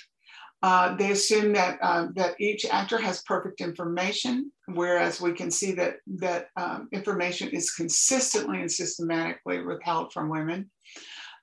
Uh, 0.68 0.88
they 1.00 1.12
assume 1.12 1.50
that 1.54 1.74
uh, 1.82 2.08
that 2.20 2.34
each 2.48 2.64
actor 2.80 3.00
has 3.08 3.24
perfect 3.34 3.62
information, 3.62 4.34
whereas 4.82 5.22
we 5.22 5.32
can 5.40 5.50
see 5.60 5.72
that 5.72 5.94
that 6.26 6.44
um, 6.62 6.80
information 6.92 7.48
is 7.60 7.78
consistently 7.82 8.58
and 8.64 8.72
systematically 8.82 9.58
withheld 9.64 10.12
from 10.12 10.28
women. 10.38 10.60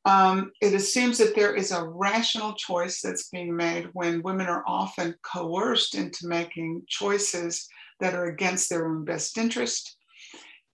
Um, 0.04 0.36
it 0.60 0.74
assumes 0.74 1.16
that 1.18 1.34
there 1.34 1.54
is 1.62 1.72
a 1.72 1.88
rational 2.08 2.52
choice 2.68 2.96
that's 3.00 3.30
being 3.30 3.56
made 3.56 3.84
when 3.94 4.26
women 4.28 4.46
are 4.54 4.64
often 4.66 5.14
coerced 5.32 5.92
into 5.94 6.28
making 6.38 6.70
choices 7.00 7.52
that 8.00 8.14
are 8.18 8.26
against 8.34 8.68
their 8.68 8.84
own 8.88 9.06
best 9.06 9.38
interest, 9.38 9.96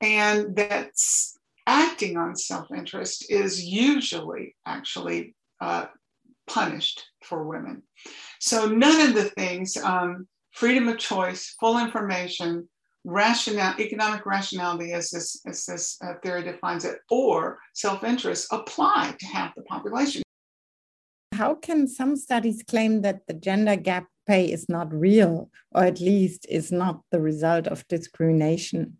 and 0.00 0.56
that 0.56 0.90
acting 1.68 2.16
on 2.16 2.34
self-interest 2.34 3.30
is 3.30 3.52
usually 3.62 4.56
actually 4.76 5.20
uh, 5.60 5.86
punished 6.48 6.98
for 7.22 7.44
women. 7.44 7.76
So 8.40 8.66
none 8.66 9.08
of 9.08 9.14
the 9.14 9.24
things, 9.24 9.76
um, 9.76 10.26
freedom 10.52 10.88
of 10.88 10.98
choice, 10.98 11.54
full 11.60 11.78
information, 11.78 12.68
rationale, 13.04 13.78
economic 13.78 14.24
rationality, 14.24 14.92
as 14.92 15.10
this, 15.10 15.40
as 15.46 15.66
this 15.66 15.98
uh, 16.02 16.14
theory 16.22 16.42
defines 16.42 16.86
it, 16.86 16.98
or 17.10 17.58
self-interest 17.74 18.48
apply 18.50 19.14
to 19.18 19.26
half 19.26 19.54
the 19.54 19.62
population. 19.62 20.22
How 21.32 21.54
can 21.54 21.86
some 21.86 22.16
studies 22.16 22.62
claim 22.66 23.02
that 23.02 23.26
the 23.26 23.34
gender 23.34 23.76
gap 23.76 24.06
pay 24.26 24.50
is 24.50 24.68
not 24.68 24.92
real, 24.92 25.50
or 25.72 25.84
at 25.84 26.00
least 26.00 26.46
is 26.48 26.72
not 26.72 27.02
the 27.10 27.20
result 27.20 27.66
of 27.66 27.86
discrimination? 27.88 28.96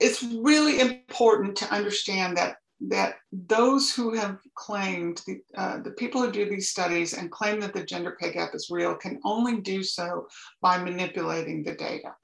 It's 0.00 0.22
really 0.22 0.80
important 0.80 1.56
to 1.56 1.72
understand 1.74 2.38
that 2.38 2.56
that 2.80 3.16
those 3.32 3.92
who 3.92 4.14
have 4.14 4.38
claimed, 4.54 5.22
the, 5.26 5.40
uh, 5.56 5.78
the 5.78 5.90
people 5.92 6.22
who 6.22 6.30
do 6.30 6.48
these 6.48 6.70
studies 6.70 7.14
and 7.14 7.30
claim 7.30 7.60
that 7.60 7.74
the 7.74 7.84
gender 7.84 8.16
pay 8.20 8.32
gap 8.32 8.54
is 8.54 8.68
real 8.70 8.94
can 8.94 9.20
only 9.24 9.60
do 9.60 9.82
so 9.82 10.28
by 10.60 10.78
manipulating 10.78 11.64
the 11.64 11.74
data. 11.74 12.14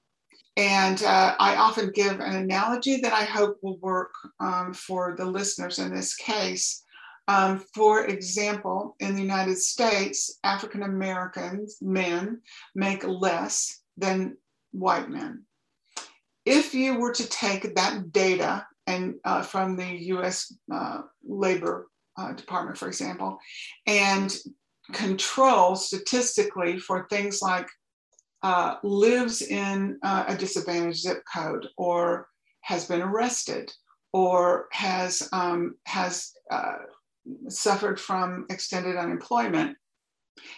And 0.56 1.02
uh, 1.02 1.34
I 1.38 1.56
often 1.56 1.90
give 1.90 2.20
an 2.20 2.36
analogy 2.36 3.00
that 3.00 3.12
I 3.12 3.24
hope 3.24 3.58
will 3.62 3.78
work 3.78 4.12
um, 4.38 4.72
for 4.72 5.16
the 5.18 5.24
listeners 5.24 5.80
in 5.80 5.92
this 5.92 6.14
case. 6.14 6.84
Um, 7.26 7.64
for 7.74 8.06
example, 8.06 8.94
in 9.00 9.14
the 9.14 9.22
United 9.22 9.58
States, 9.58 10.38
African 10.44 10.84
Americans, 10.84 11.78
men, 11.80 12.40
make 12.74 13.02
less 13.04 13.80
than 13.96 14.36
white 14.70 15.10
men. 15.10 15.44
If 16.44 16.74
you 16.74 17.00
were 17.00 17.12
to 17.12 17.28
take 17.28 17.74
that 17.74 18.12
data 18.12 18.66
and 18.86 19.14
uh, 19.24 19.42
from 19.42 19.76
the 19.76 20.04
US 20.14 20.52
uh, 20.72 21.02
Labor 21.26 21.88
uh, 22.16 22.32
Department, 22.32 22.78
for 22.78 22.88
example, 22.88 23.38
and 23.86 24.34
control 24.92 25.76
statistically 25.76 26.78
for 26.78 27.06
things 27.08 27.40
like 27.40 27.68
uh, 28.42 28.76
lives 28.82 29.40
in 29.40 29.98
uh, 30.02 30.24
a 30.28 30.36
disadvantaged 30.36 31.00
zip 31.00 31.22
code 31.32 31.66
or 31.78 32.28
has 32.60 32.86
been 32.86 33.00
arrested 33.00 33.72
or 34.12 34.68
has, 34.72 35.26
um, 35.32 35.74
has 35.86 36.32
uh, 36.50 36.76
suffered 37.48 37.98
from 37.98 38.46
extended 38.50 38.96
unemployment 38.96 39.76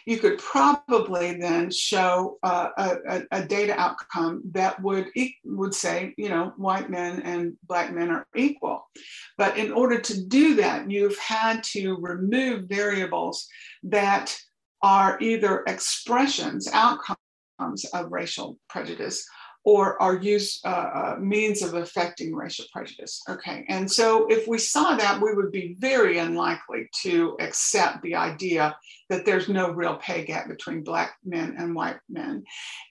you 0.07 0.19
could 0.19 0.39
probably 0.39 1.35
then 1.35 1.71
show 1.71 2.39
uh, 2.43 2.69
a, 2.79 3.23
a, 3.31 3.45
data 3.45 3.79
outcome 3.79 4.43
that 4.53 4.81
would 4.83 5.09
would 5.45 5.75
say, 5.75 6.15
you 6.17 6.29
know, 6.29 6.53
white 6.57 6.91
men 6.91 7.23
and 7.23 7.55
black 7.67 7.93
men 7.93 8.11
are 8.11 8.27
equal. 8.35 8.89
But 9.37 9.57
in 9.59 9.73
order 9.73 10.01
to 10.01 10.25
do 10.25 10.57
that, 10.57 10.91
you've 10.91 11.19
had 11.19 11.63
to 11.75 11.97
remove 11.97 12.69
variables 12.69 13.47
that 13.85 14.37
are 14.83 15.19
either 15.21 15.63
expressions, 15.67 16.69
outcomes 16.73 17.85
of 17.93 18.13
racial 18.13 18.59
prejudice, 18.69 19.27
or 19.67 20.01
are 20.01 20.15
used 20.15 20.65
uh, 20.65 20.69
uh, 20.69 21.17
means 21.19 21.61
of 21.61 21.75
affecting 21.75 22.33
racial 22.33 22.65
prejudice. 22.73 23.21
Okay, 23.29 23.65
and 23.69 23.91
so 23.91 24.25
if 24.29 24.47
we 24.47 24.59
saw 24.59 24.95
that, 24.95 25.21
we 25.21 25.35
would 25.35 25.51
be 25.51 25.75
very 25.81 26.19
unlikely 26.19 26.89
to 27.03 27.37
accept 27.41 28.01
the 28.03 28.15
idea 28.15 28.77
that 29.11 29.25
there's 29.25 29.49
no 29.49 29.73
real 29.73 29.97
pay 29.97 30.25
gap 30.25 30.47
between 30.47 30.85
Black 30.85 31.17
men 31.25 31.57
and 31.59 31.75
white 31.75 31.99
men. 32.09 32.45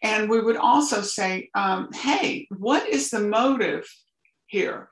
And 0.03 0.29
we 0.29 0.41
would 0.41 0.57
also 0.57 1.01
say, 1.01 1.49
um, 1.55 1.87
hey, 1.93 2.45
what 2.57 2.89
is 2.89 3.09
the 3.09 3.21
motive 3.21 3.89
here 4.47 4.89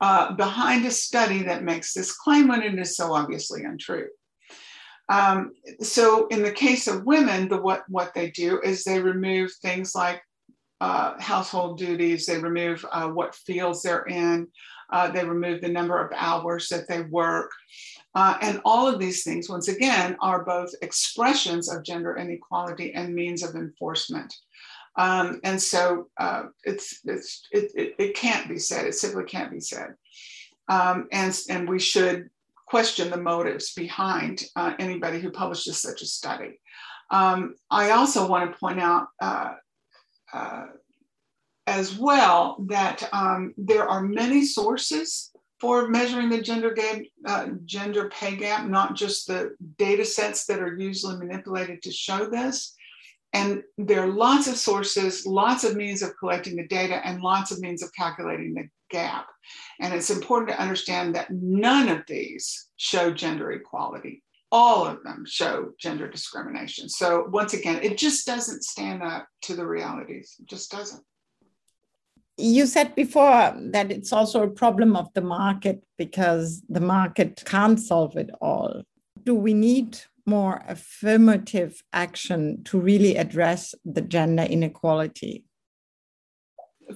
uh, 0.00 0.32
behind 0.32 0.86
a 0.86 0.90
study 0.90 1.42
that 1.42 1.62
makes 1.62 1.92
this 1.92 2.16
claim 2.16 2.48
when 2.48 2.62
it 2.62 2.78
is 2.78 2.96
so 2.96 3.12
obviously 3.12 3.64
untrue? 3.64 4.08
Um, 5.10 5.52
so 5.82 6.26
in 6.28 6.42
the 6.42 6.52
case 6.52 6.86
of 6.86 7.04
women, 7.04 7.48
the 7.48 7.60
what 7.60 7.82
what 7.88 8.14
they 8.14 8.30
do 8.30 8.60
is 8.62 8.84
they 8.84 9.00
remove 9.00 9.52
things 9.60 9.94
like 9.94 10.22
uh, 10.80 11.20
household 11.20 11.78
duties, 11.78 12.26
they 12.26 12.38
remove 12.38 12.84
uh, 12.92 13.08
what 13.08 13.34
fields 13.34 13.82
they're 13.82 14.04
in, 14.04 14.48
uh, 14.90 15.10
they 15.10 15.24
remove 15.24 15.60
the 15.60 15.68
number 15.68 16.00
of 16.02 16.12
hours 16.16 16.68
that 16.68 16.88
they 16.88 17.02
work. 17.02 17.50
Uh, 18.14 18.36
and 18.40 18.60
all 18.64 18.88
of 18.88 18.98
these 18.98 19.22
things, 19.22 19.48
once 19.48 19.68
again, 19.68 20.16
are 20.20 20.44
both 20.44 20.70
expressions 20.82 21.68
of 21.68 21.84
gender 21.84 22.16
inequality 22.16 22.94
and 22.94 23.14
means 23.14 23.42
of 23.42 23.54
enforcement. 23.54 24.34
Um, 24.96 25.40
and 25.44 25.60
so 25.60 26.08
uh, 26.18 26.44
it's, 26.64 27.00
it's, 27.04 27.46
it, 27.52 27.70
it, 27.76 27.94
it, 27.98 28.16
can't 28.16 28.48
be 28.48 28.58
said, 28.58 28.86
it 28.86 28.94
simply 28.94 29.24
can't 29.24 29.52
be 29.52 29.60
said. 29.60 29.94
Um, 30.68 31.06
and, 31.12 31.38
and 31.48 31.68
we 31.68 31.78
should 31.78 32.30
question 32.66 33.10
the 33.10 33.16
motives 33.16 33.74
behind 33.74 34.44
uh, 34.56 34.74
anybody 34.78 35.20
who 35.20 35.30
publishes 35.30 35.80
such 35.80 36.02
a 36.02 36.06
study. 36.06 36.60
Um, 37.10 37.54
I 37.70 37.90
also 37.92 38.26
want 38.26 38.50
to 38.50 38.58
point 38.58 38.80
out 38.80 39.08
uh, 39.20 39.52
uh, 40.32 40.66
as 41.66 41.96
well 41.96 42.56
that 42.68 43.08
um, 43.12 43.54
there 43.56 43.86
are 43.88 44.02
many 44.02 44.44
sources 44.44 45.30
for 45.60 45.88
measuring 45.88 46.28
the 46.30 46.40
gender 46.40 46.72
gap, 46.72 47.02
uh, 47.26 47.48
gender 47.64 48.08
pay 48.10 48.36
gap, 48.36 48.66
not 48.66 48.94
just 48.94 49.26
the 49.26 49.54
data 49.76 50.04
sets 50.04 50.46
that 50.46 50.60
are 50.60 50.76
usually 50.76 51.16
manipulated 51.16 51.82
to 51.82 51.90
show 51.90 52.26
this. 52.30 52.74
And 53.32 53.62
there 53.76 54.02
are 54.02 54.08
lots 54.08 54.46
of 54.46 54.56
sources, 54.56 55.26
lots 55.26 55.64
of 55.64 55.76
means 55.76 56.00
of 56.00 56.16
collecting 56.18 56.56
the 56.56 56.66
data, 56.66 57.06
and 57.06 57.20
lots 57.20 57.50
of 57.50 57.60
means 57.60 57.82
of 57.82 57.92
calculating 57.92 58.54
the 58.54 58.68
gap. 58.90 59.26
And 59.80 59.92
it's 59.92 60.10
important 60.10 60.50
to 60.50 60.62
understand 60.62 61.14
that 61.14 61.30
none 61.30 61.88
of 61.88 62.04
these 62.06 62.68
show 62.76 63.12
gender 63.12 63.52
equality 63.52 64.22
all 64.50 64.86
of 64.86 65.02
them 65.02 65.24
show 65.26 65.70
gender 65.78 66.08
discrimination. 66.08 66.88
So 66.88 67.26
once 67.30 67.54
again, 67.54 67.80
it 67.82 67.98
just 67.98 68.26
doesn't 68.26 68.64
stand 68.64 69.02
up 69.02 69.26
to 69.42 69.54
the 69.54 69.66
realities. 69.66 70.36
It 70.40 70.46
just 70.46 70.70
doesn't. 70.70 71.02
You 72.36 72.66
said 72.66 72.94
before 72.94 73.52
that 73.72 73.90
it's 73.90 74.12
also 74.12 74.42
a 74.42 74.50
problem 74.50 74.94
of 74.94 75.12
the 75.14 75.20
market 75.20 75.84
because 75.98 76.62
the 76.68 76.80
market 76.80 77.42
can't 77.44 77.80
solve 77.80 78.16
it 78.16 78.30
all. 78.40 78.82
Do 79.24 79.34
we 79.34 79.54
need 79.54 79.98
more 80.24 80.62
affirmative 80.68 81.82
action 81.92 82.62
to 82.64 82.78
really 82.78 83.16
address 83.16 83.74
the 83.84 84.02
gender 84.02 84.44
inequality? 84.44 85.44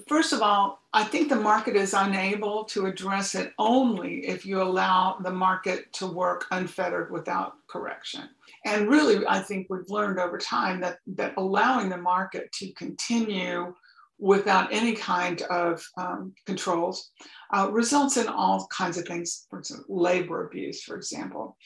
First 0.09 0.33
of 0.33 0.41
all, 0.41 0.81
I 0.93 1.05
think 1.05 1.29
the 1.29 1.37
market 1.37 1.77
is 1.77 1.93
unable 1.93 2.65
to 2.65 2.87
address 2.87 3.35
it 3.35 3.53
only 3.59 4.27
if 4.27 4.47
you 4.47 4.63
allow 4.63 5.19
the 5.23 5.31
market 5.31 5.93
to 5.95 6.07
work 6.07 6.47
unfettered 6.51 7.11
without 7.11 7.55
correction. 7.69 8.29
And 8.65 8.89
really, 8.89 9.27
I 9.27 9.41
think 9.41 9.67
we've 9.69 9.89
learned 9.89 10.19
over 10.19 10.39
time 10.39 10.81
that, 10.81 10.99
that 11.09 11.35
allowing 11.37 11.89
the 11.89 11.97
market 11.97 12.53
to 12.53 12.73
continue 12.73 13.75
without 14.19 14.73
any 14.73 14.95
kind 14.95 15.43
of 15.43 15.85
um, 15.99 16.33
controls 16.47 17.11
uh, 17.53 17.69
results 17.73 18.17
in 18.17 18.29
all 18.29 18.69
kinds 18.69 18.97
of 18.97 19.05
things, 19.05 19.47
for 19.51 19.59
example, 19.59 20.01
labor 20.01 20.47
abuse, 20.47 20.83
for 20.85 20.97
example. 20.97 21.57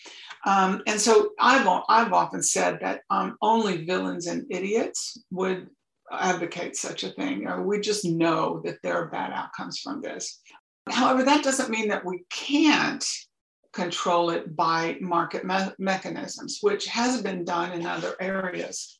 Um, 0.46 0.82
and 0.86 0.98
so 0.98 1.32
I've, 1.38 1.68
I've 1.88 2.14
often 2.14 2.42
said 2.42 2.78
that 2.80 3.02
um, 3.10 3.36
only 3.42 3.84
villains 3.84 4.26
and 4.26 4.46
idiots 4.50 5.18
would 5.30 5.68
advocate 6.10 6.76
such 6.76 7.04
a 7.04 7.10
thing. 7.10 7.46
We 7.64 7.80
just 7.80 8.04
know 8.04 8.60
that 8.64 8.78
there 8.82 8.94
are 8.94 9.08
bad 9.08 9.32
outcomes 9.32 9.80
from 9.80 10.00
this. 10.00 10.40
However, 10.88 11.24
that 11.24 11.42
doesn't 11.42 11.70
mean 11.70 11.88
that 11.88 12.04
we 12.04 12.24
can't 12.30 13.04
control 13.72 14.30
it 14.30 14.56
by 14.56 14.96
market 15.00 15.44
me- 15.44 15.74
mechanisms, 15.78 16.58
which 16.62 16.86
has 16.86 17.22
been 17.22 17.44
done 17.44 17.72
in 17.72 17.86
other 17.86 18.14
areas, 18.20 18.98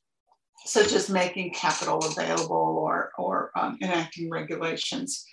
such 0.65 0.93
as 0.93 1.09
making 1.09 1.53
capital 1.53 1.99
available 1.99 2.79
or, 2.79 3.13
or 3.19 3.51
um, 3.57 3.79
enacting 3.81 4.31
regulations. 4.31 5.25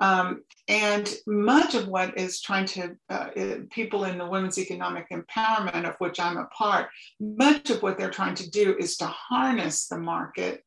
Um, 0.00 0.44
and 0.68 1.12
much 1.26 1.74
of 1.74 1.88
what 1.88 2.16
is 2.16 2.40
trying 2.40 2.66
to, 2.66 2.96
uh, 3.10 3.28
people 3.70 4.04
in 4.04 4.16
the 4.16 4.26
women's 4.26 4.58
economic 4.58 5.06
empowerment, 5.10 5.88
of 5.88 5.96
which 5.98 6.20
I'm 6.20 6.36
a 6.36 6.46
part, 6.46 6.88
much 7.20 7.70
of 7.70 7.82
what 7.82 7.98
they're 7.98 8.10
trying 8.10 8.36
to 8.36 8.50
do 8.50 8.76
is 8.78 8.96
to 8.98 9.06
harness 9.06 9.88
the 9.88 9.98
market 9.98 10.64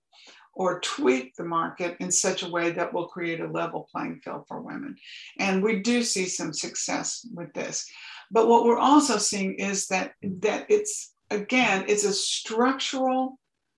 or 0.53 0.79
tweak 0.81 1.35
the 1.35 1.43
market 1.43 1.97
in 1.99 2.11
such 2.11 2.43
a 2.43 2.49
way 2.49 2.71
that 2.71 2.93
will 2.93 3.07
create 3.07 3.39
a 3.39 3.47
level 3.47 3.87
playing 3.91 4.19
field 4.23 4.45
for 4.47 4.61
women. 4.61 4.95
And 5.39 5.63
we 5.63 5.79
do 5.79 6.03
see 6.03 6.25
some 6.25 6.53
success 6.53 7.25
with 7.33 7.53
this. 7.53 7.89
But 8.31 8.47
what 8.47 8.65
we're 8.65 8.77
also 8.77 9.17
seeing 9.17 9.55
is 9.55 9.87
that, 9.87 10.13
that 10.21 10.65
it's, 10.69 11.13
again, 11.29 11.85
it's 11.87 12.03
a 12.03 12.13
structural, 12.13 13.37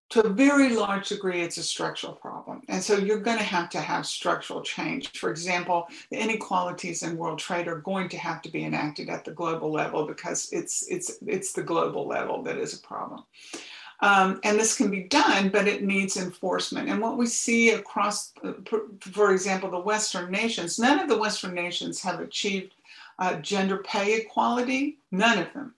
to 0.10 0.22
a 0.26 0.30
very 0.30 0.76
large 0.76 1.10
degree, 1.10 1.42
it's 1.42 1.58
a 1.58 1.64
structural 1.64 2.14
problem. 2.14 2.62
And 2.70 2.84
so 2.84 2.98
you're 2.98 3.20
going 3.20 3.40
to 3.40 3.44
have 3.44 3.70
to 3.70 3.80
have 3.80 4.06
structural 4.06 4.62
change. 4.62 5.18
For 5.18 5.32
example, 5.32 5.88
the 6.12 6.18
inequalities 6.18 7.02
in 7.02 7.18
world 7.18 7.40
trade 7.40 7.68
are 7.68 7.82
going 7.82 8.10
to 8.10 8.18
have 8.18 8.42
to 8.44 8.52
be 8.52 8.64
enacted 8.64 9.10
at 9.10 9.26
the 9.26 9.32
global 9.32 9.72
level 9.72 10.06
because 10.06 10.50
it's, 10.52 10.88
it's, 10.88 11.18
it's 11.26 11.54
the 11.54 11.64
global 11.64 12.08
level 12.08 12.44
that 12.44 12.58
is 12.58 12.76
a 12.76 12.82
problem. 12.82 13.24
Um, 14.04 14.42
and 14.44 14.60
this 14.60 14.76
can 14.76 14.92
be 14.92 15.04
done, 15.04 15.48
but 15.48 15.66
it 15.66 15.82
needs 15.82 16.18
enforcement. 16.18 16.90
And 16.90 17.02
what 17.02 17.18
we 17.18 17.26
see 17.26 17.70
across, 17.70 18.34
uh, 18.44 18.52
for 19.00 19.32
example, 19.32 19.72
the 19.72 19.80
Western 19.80 20.30
nations, 20.30 20.78
none 20.78 21.00
of 21.00 21.08
the 21.08 21.18
Western 21.18 21.56
nations 21.56 22.02
have 22.02 22.20
achieved 22.20 22.74
uh, 23.18 23.36
gender 23.36 23.78
pay 23.78 24.16
equality, 24.16 24.98
none 25.12 25.40
of 25.40 25.54
them. 25.54 25.74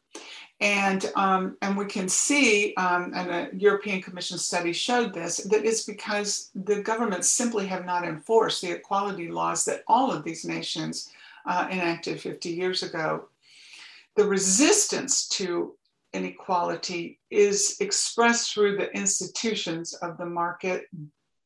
And, 0.60 1.12
um, 1.16 1.56
and 1.62 1.78
we 1.78 1.86
can 1.86 2.10
see, 2.10 2.74
um, 2.78 3.12
and 3.14 3.30
a 3.30 3.50
European 3.56 4.02
Commission 4.02 4.40
study 4.40 4.74
showed 4.74 5.14
this, 5.14 5.38
that 5.38 5.64
it's 5.64 5.84
because 5.84 6.50
the 6.56 6.82
governments 6.82 7.30
simply 7.30 7.68
have 7.68 7.86
not 7.86 8.06
enforced 8.06 8.64
the 8.64 8.72
equality 8.72 9.28
laws 9.28 9.66
that 9.66 9.84
all 9.86 10.12
of 10.12 10.24
these 10.24 10.46
nations 10.46 11.12
uh, 11.46 11.68
enacted 11.70 12.20
50 12.20 12.50
years 12.50 12.82
ago. 12.82 13.26
The 14.16 14.26
resistance 14.26 15.28
to 15.30 15.76
inequality 16.16 17.20
is 17.30 17.78
expressed 17.80 18.54
through 18.54 18.78
the 18.78 18.90
institutions 18.96 19.94
of 19.94 20.18
the 20.18 20.26
market 20.26 20.86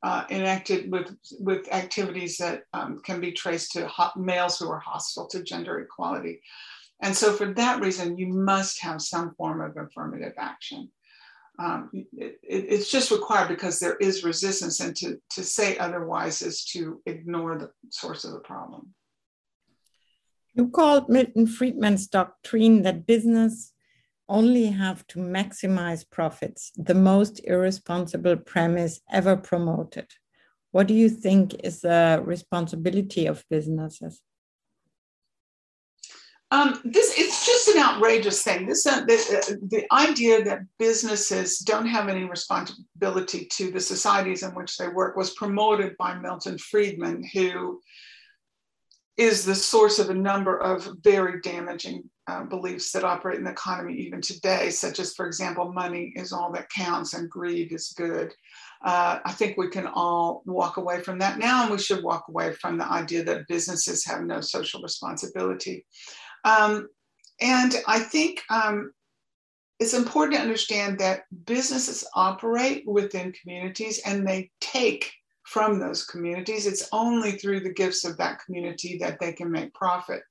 uh, 0.03 0.23
enacted 0.29 0.91
with, 0.91 1.15
with 1.39 1.73
activities 1.73 2.37
that 2.37 2.63
um, 2.73 3.01
can 3.03 3.19
be 3.19 3.31
traced 3.31 3.73
to 3.73 3.89
males 4.15 4.57
who 4.57 4.69
are 4.69 4.79
hostile 4.79 5.27
to 5.27 5.43
gender 5.43 5.79
equality. 5.79 6.41
And 7.01 7.15
so, 7.15 7.33
for 7.33 7.53
that 7.53 7.81
reason, 7.81 8.17
you 8.17 8.27
must 8.27 8.81
have 8.81 9.01
some 9.01 9.33
form 9.35 9.61
of 9.61 9.75
affirmative 9.77 10.33
action. 10.37 10.89
Um, 11.57 11.89
it, 11.93 12.39
it's 12.43 12.91
just 12.91 13.11
required 13.11 13.49
because 13.49 13.79
there 13.79 13.95
is 13.95 14.23
resistance, 14.23 14.79
and 14.79 14.95
to, 14.97 15.19
to 15.31 15.43
say 15.43 15.77
otherwise 15.77 16.41
is 16.41 16.63
to 16.65 17.01
ignore 17.05 17.57
the 17.57 17.71
source 17.89 18.23
of 18.23 18.33
the 18.33 18.39
problem. 18.39 18.93
You 20.53 20.69
called 20.69 21.09
Milton 21.09 21.47
Friedman's 21.47 22.07
doctrine 22.07 22.81
that 22.83 23.05
business 23.05 23.71
only 24.29 24.67
have 24.67 25.05
to 25.07 25.19
maximize 25.19 26.09
profits, 26.09 26.71
the 26.75 26.93
most 26.93 27.41
irresponsible 27.43 28.37
premise 28.37 29.01
ever 29.11 29.35
promoted. 29.35 30.07
What 30.71 30.87
do 30.87 30.93
you 30.93 31.09
think 31.09 31.55
is 31.63 31.81
the 31.81 32.21
responsibility 32.23 33.25
of 33.25 33.43
businesses? 33.49 34.21
Um, 36.51 36.79
this 36.83 37.13
it's 37.15 37.45
just 37.45 37.67
an 37.67 37.77
outrageous 37.77 38.41
thing. 38.41 38.65
This 38.65 38.85
uh, 38.85 39.01
the, 39.05 39.13
uh, 39.13 39.55
the 39.67 39.85
idea 39.91 40.43
that 40.45 40.61
businesses 40.79 41.59
don't 41.59 41.85
have 41.85 42.07
any 42.07 42.23
responsibility 42.23 43.45
to 43.53 43.69
the 43.69 43.79
societies 43.79 44.41
in 44.41 44.51
which 44.55 44.75
they 44.77 44.87
work 44.87 45.15
was 45.15 45.35
promoted 45.35 45.95
by 45.97 46.15
Milton 46.15 46.57
Friedman, 46.57 47.23
who 47.33 47.81
is 49.15 49.45
the 49.45 49.53
source 49.53 49.99
of 49.99 50.09
a 50.09 50.13
number 50.13 50.57
of 50.57 50.89
very 51.03 51.39
damaging 51.41 52.09
uh, 52.29 52.43
beliefs 52.43 52.91
that 52.91 53.03
operate 53.03 53.39
in 53.39 53.43
the 53.43 53.51
economy 53.51 53.95
even 53.95 54.21
today, 54.21 54.69
such 54.69 54.99
as, 54.99 55.13
for 55.13 55.25
example, 55.25 55.73
money 55.73 56.13
is 56.15 56.31
all 56.31 56.51
that 56.51 56.69
counts 56.69 57.13
and 57.15 57.29
greed 57.29 57.71
is 57.71 57.93
good. 57.97 58.33
Uh, 58.85 59.19
I 59.25 59.31
think 59.31 59.57
we 59.57 59.69
can 59.69 59.87
all 59.87 60.43
walk 60.45 60.77
away 60.77 61.01
from 61.01 61.17
that 61.19 61.39
now, 61.39 61.63
and 61.63 61.71
we 61.71 61.79
should 61.79 62.03
walk 62.03 62.25
away 62.29 62.53
from 62.53 62.77
the 62.77 62.89
idea 62.89 63.23
that 63.23 63.47
businesses 63.47 64.05
have 64.05 64.21
no 64.23 64.41
social 64.41 64.81
responsibility. 64.81 65.85
Um, 66.45 66.87
and 67.41 67.75
I 67.87 67.99
think 67.99 68.43
um, 68.49 68.91
it's 69.79 69.93
important 69.93 70.35
to 70.35 70.41
understand 70.41 70.99
that 70.99 71.23
businesses 71.45 72.05
operate 72.13 72.83
within 72.85 73.33
communities 73.33 74.01
and 74.05 74.27
they 74.27 74.51
take 74.61 75.11
from 75.49 75.79
those 75.79 76.05
communities. 76.05 76.67
It's 76.67 76.87
only 76.91 77.31
through 77.31 77.61
the 77.61 77.73
gifts 77.73 78.05
of 78.05 78.17
that 78.17 78.39
community 78.45 78.99
that 78.99 79.19
they 79.19 79.33
can 79.33 79.51
make 79.51 79.73
profit. 79.73 80.21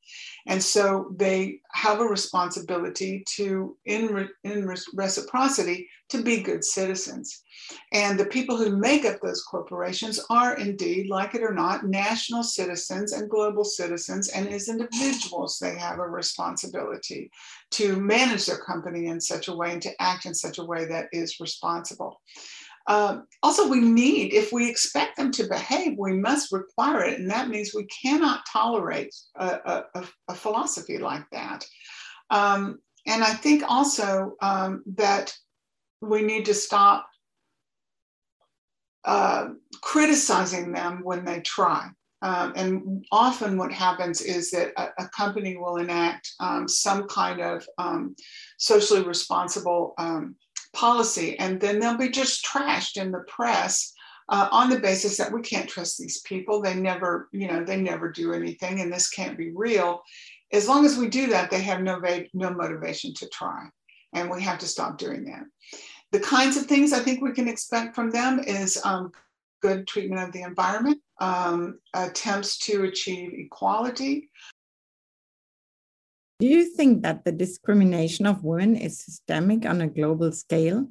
And 0.47 0.63
so 0.63 1.13
they 1.17 1.59
have 1.73 1.99
a 1.99 2.05
responsibility 2.05 3.25
to, 3.35 3.77
in, 3.85 4.07
re, 4.15 4.29
in 4.45 4.73
reciprocity, 4.95 5.89
to 6.11 6.23
be 6.23 6.41
good 6.41 6.65
citizens. 6.65 7.43
And 7.93 8.19
the 8.19 8.27
people 8.27 8.57
who 8.57 8.77
make 8.77 9.05
up 9.05 9.21
those 9.21 9.43
corporations 9.43 10.25
are 10.31 10.57
indeed, 10.57 11.11
like 11.11 11.35
it 11.35 11.43
or 11.43 11.53
not, 11.53 11.85
national 11.85 12.45
citizens 12.45 13.13
and 13.13 13.29
global 13.29 13.65
citizens. 13.65 14.29
And 14.29 14.49
as 14.49 14.69
individuals, 14.69 15.59
they 15.59 15.77
have 15.77 15.99
a 15.99 16.09
responsibility 16.09 17.29
to 17.73 17.97
manage 17.97 18.47
their 18.47 18.59
company 18.59 19.07
in 19.07 19.21
such 19.21 19.49
a 19.49 19.55
way 19.55 19.73
and 19.73 19.83
to 19.83 20.01
act 20.01 20.27
in 20.27 20.35
such 20.35 20.59
a 20.59 20.65
way 20.65 20.85
that 20.85 21.09
is 21.13 21.41
responsible. 21.41 22.21
Um, 22.89 23.27
also, 23.43 23.69
we 23.69 23.81
need, 23.81 24.33
if 24.33 24.51
we 24.51 24.69
expect 24.69 25.17
them 25.17 25.31
to 25.33 25.47
behave, 25.47 25.97
we 25.99 26.15
must 26.15 26.53
require 26.53 27.05
it. 27.05 27.21
And 27.21 27.31
that 27.31 27.49
means 27.49 27.73
we 27.75 27.87
cannot 27.87 28.47
tolerate 28.51 29.15
a, 29.37 29.85
a, 29.95 30.05
a 30.29 30.35
philosophy 30.35 30.99
like 30.99 31.25
that. 31.31 31.65
Um, 32.31 32.81
and 33.07 33.23
I 33.23 33.35
think 33.35 33.63
also 33.69 34.35
um, 34.41 34.83
that 34.97 35.35
we 36.01 36.23
need 36.23 36.47
to 36.47 36.55
stop 36.55 37.07
uh, 39.05 39.49
criticizing 39.83 40.73
them 40.73 41.01
when 41.03 41.25
they 41.25 41.41
try. 41.41 41.89
Um, 42.21 42.53
and 42.57 43.07
often 43.13 43.57
what 43.57 43.73
happens 43.73 44.21
is 44.21 44.51
that 44.51 44.73
a, 44.77 45.05
a 45.05 45.09
company 45.11 45.57
will 45.57 45.77
enact 45.77 46.33
um, 46.41 46.67
some 46.67 47.07
kind 47.07 47.41
of 47.41 47.65
um, 47.79 48.17
socially 48.59 49.03
responsible 49.05 49.95
um, 49.99 50.35
policy, 50.79 51.39
and 51.39 51.61
then 51.61 51.79
they'll 51.79 51.97
be 51.97 52.09
just 52.09 52.45
trashed 52.45 52.97
in 53.03 53.11
the 53.11 53.25
press 53.27 53.93
uh, 54.29 54.49
on 54.53 54.71
the 54.71 54.79
basis 54.79 55.17
that 55.17 55.33
we 55.33 55.41
can't 55.41 55.69
trust 55.69 55.99
these 55.99 56.21
people. 56.23 56.61
They 56.61 56.75
never, 56.75 57.29
you 57.33 57.49
know, 57.49 57.65
they 57.65 57.81
never 57.81 58.13
do 58.13 58.33
anything, 58.33 58.81
and 58.81 58.93
this 58.93 59.11
can't 59.11 59.37
be 59.37 59.51
real. 59.55 60.03
As 60.53 60.69
long 60.69 60.87
as 60.87 60.97
we 60.97 61.09
do 61.09 61.27
that, 61.29 61.51
they 61.51 61.63
have 61.63 61.83
no, 61.83 62.01
no 62.33 62.51
motivation 62.51 63.13
to 63.15 63.29
try, 63.29 63.69
and 64.13 64.31
we 64.31 64.43
have 64.43 64.59
to 64.61 64.67
stop 64.67 64.99
doing 64.99 65.25
that. 65.25 65.45
The 66.13 66.21
kinds 66.21 66.57
of 66.57 66.67
things 66.67 66.93
I 66.93 67.01
think 67.01 67.21
we 67.21 67.33
can 67.33 67.49
expect 67.49 67.95
from 67.95 68.11
them 68.11 68.39
is 68.39 68.81
um, 68.85 69.13
good 69.61 69.87
treatment 69.87 70.23
of 70.23 70.33
the 70.33 70.43
environment, 70.43 71.01
um, 71.21 71.79
attempts 71.95 72.59
to 72.59 72.85
achieve 72.85 73.33
equality. 73.35 74.31
Do 76.39 76.47
you 76.47 76.67
think 76.67 77.03
that 77.03 77.25
the 77.25 77.33
discrimination 77.33 78.25
of 78.25 78.45
women 78.45 78.77
is 78.77 79.01
systemic 79.01 79.67
on 79.67 79.81
a 79.81 79.89
global 79.89 80.31
scale? 80.31 80.87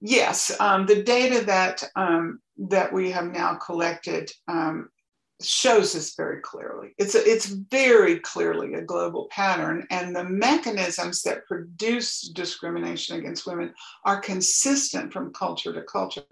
Yes, 0.00 0.54
um, 0.60 0.86
the 0.86 1.02
data 1.02 1.44
that 1.44 1.82
um, 1.94 2.40
that 2.56 2.92
we 2.92 3.10
have 3.10 3.26
now 3.26 3.54
collected 3.54 4.30
um, 4.48 4.88
shows 5.42 5.92
this 5.92 6.14
very 6.14 6.40
clearly. 6.40 6.94
It's 6.96 7.14
a, 7.14 7.18
it's 7.18 7.46
very 7.46 8.20
clearly 8.20 8.74
a 8.74 8.82
global 8.82 9.28
pattern, 9.30 9.86
and 9.90 10.16
the 10.16 10.24
mechanisms 10.24 11.22
that 11.22 11.46
produce 11.46 12.28
discrimination 12.28 13.18
against 13.18 13.46
women 13.46 13.74
are 14.04 14.20
consistent 14.20 15.12
from 15.12 15.34
culture 15.34 15.72
to 15.74 15.82
culture. 15.82 16.24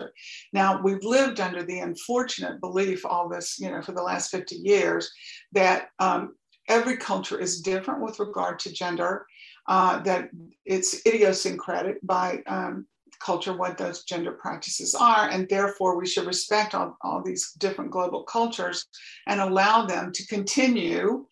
Now 0.55 0.81
we've 0.83 1.05
lived 1.05 1.41
under 1.41 1.63
the 1.63 1.81
unfortunate 1.81 2.61
belief 2.61 3.05
all 3.05 3.29
this, 3.29 3.59
you 3.59 3.71
know, 3.71 3.83
for 3.83 3.93
the 3.93 4.03
last 4.03 4.31
50 4.31 4.57
years 4.57 5.11
that 5.53 5.89
um, 5.99 6.35
every 6.69 6.97
culture 6.97 7.39
is 7.39 7.61
different 7.61 8.03
with 8.03 8.19
regard 8.19 8.59
to 8.61 8.73
gender. 8.73 9.27
Uh, 9.67 9.99
that 10.01 10.29
it's 10.67 11.07
idiosyncratic 11.07 11.99
by 12.03 12.43
um, 12.47 12.87
culture 13.19 13.57
what 13.57 13.79
those 13.79 14.05
gender 14.05 14.33
practices 14.33 14.95
are, 14.95 15.31
and 15.31 15.49
therefore 15.49 15.99
we 15.99 16.07
should 16.07 16.27
respect 16.27 16.75
all, 16.75 16.97
all 17.01 17.23
these 17.23 17.53
different 17.53 17.91
global 17.91 18.25
cultures 18.25 18.87
and 19.27 19.41
allow 19.41 19.87
them 19.87 20.13
to 20.13 20.27
continue 20.27 21.27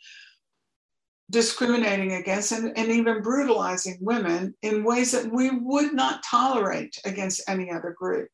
discriminating 1.31 2.12
against 2.12 2.53
and, 2.53 2.77
and 2.77 2.90
even 2.90 3.23
brutalizing 3.23 3.97
women 4.01 4.55
in 4.62 4.85
ways 4.85 5.12
that 5.12 5.31
we 5.33 5.51
would 5.51 5.95
not 5.95 6.23
tolerate 6.23 6.97
against 7.05 7.42
any 7.49 7.71
other 7.71 7.95
group. 7.99 8.29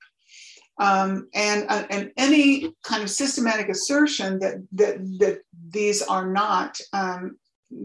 Um, 0.78 1.28
and, 1.34 1.66
uh, 1.68 1.84
and 1.90 2.12
any 2.16 2.72
kind 2.84 3.02
of 3.02 3.10
systematic 3.10 3.68
assertion 3.68 4.38
that, 4.38 4.56
that, 4.72 4.98
that 5.18 5.40
these 5.70 6.02
are 6.02 6.30
not 6.30 6.80
um, 6.92 7.36